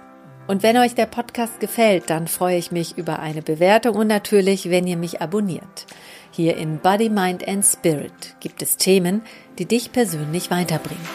Und 0.48 0.64
wenn 0.64 0.76
euch 0.76 0.96
der 0.96 1.06
Podcast 1.06 1.60
gefällt, 1.60 2.10
dann 2.10 2.28
freue 2.28 2.58
ich 2.58 2.72
mich 2.72 2.98
über 2.98 3.20
eine 3.20 3.44
Bewertung 3.44 3.96
und 3.96 4.08
natürlich, 4.08 4.72
wenn 4.72 4.88
ihr 4.88 4.98
mich 4.98 5.22
abonniert. 5.22 5.86
Hier 6.32 6.58
in 6.58 6.80
Body, 6.80 7.10
Mind 7.10 7.48
and 7.48 7.64
Spirit 7.64 8.36
gibt 8.40 8.62
es 8.62 8.78
Themen, 8.78 9.22
die 9.60 9.66
dich 9.66 9.92
persönlich 9.92 10.52
weiterbringen. 10.52 11.06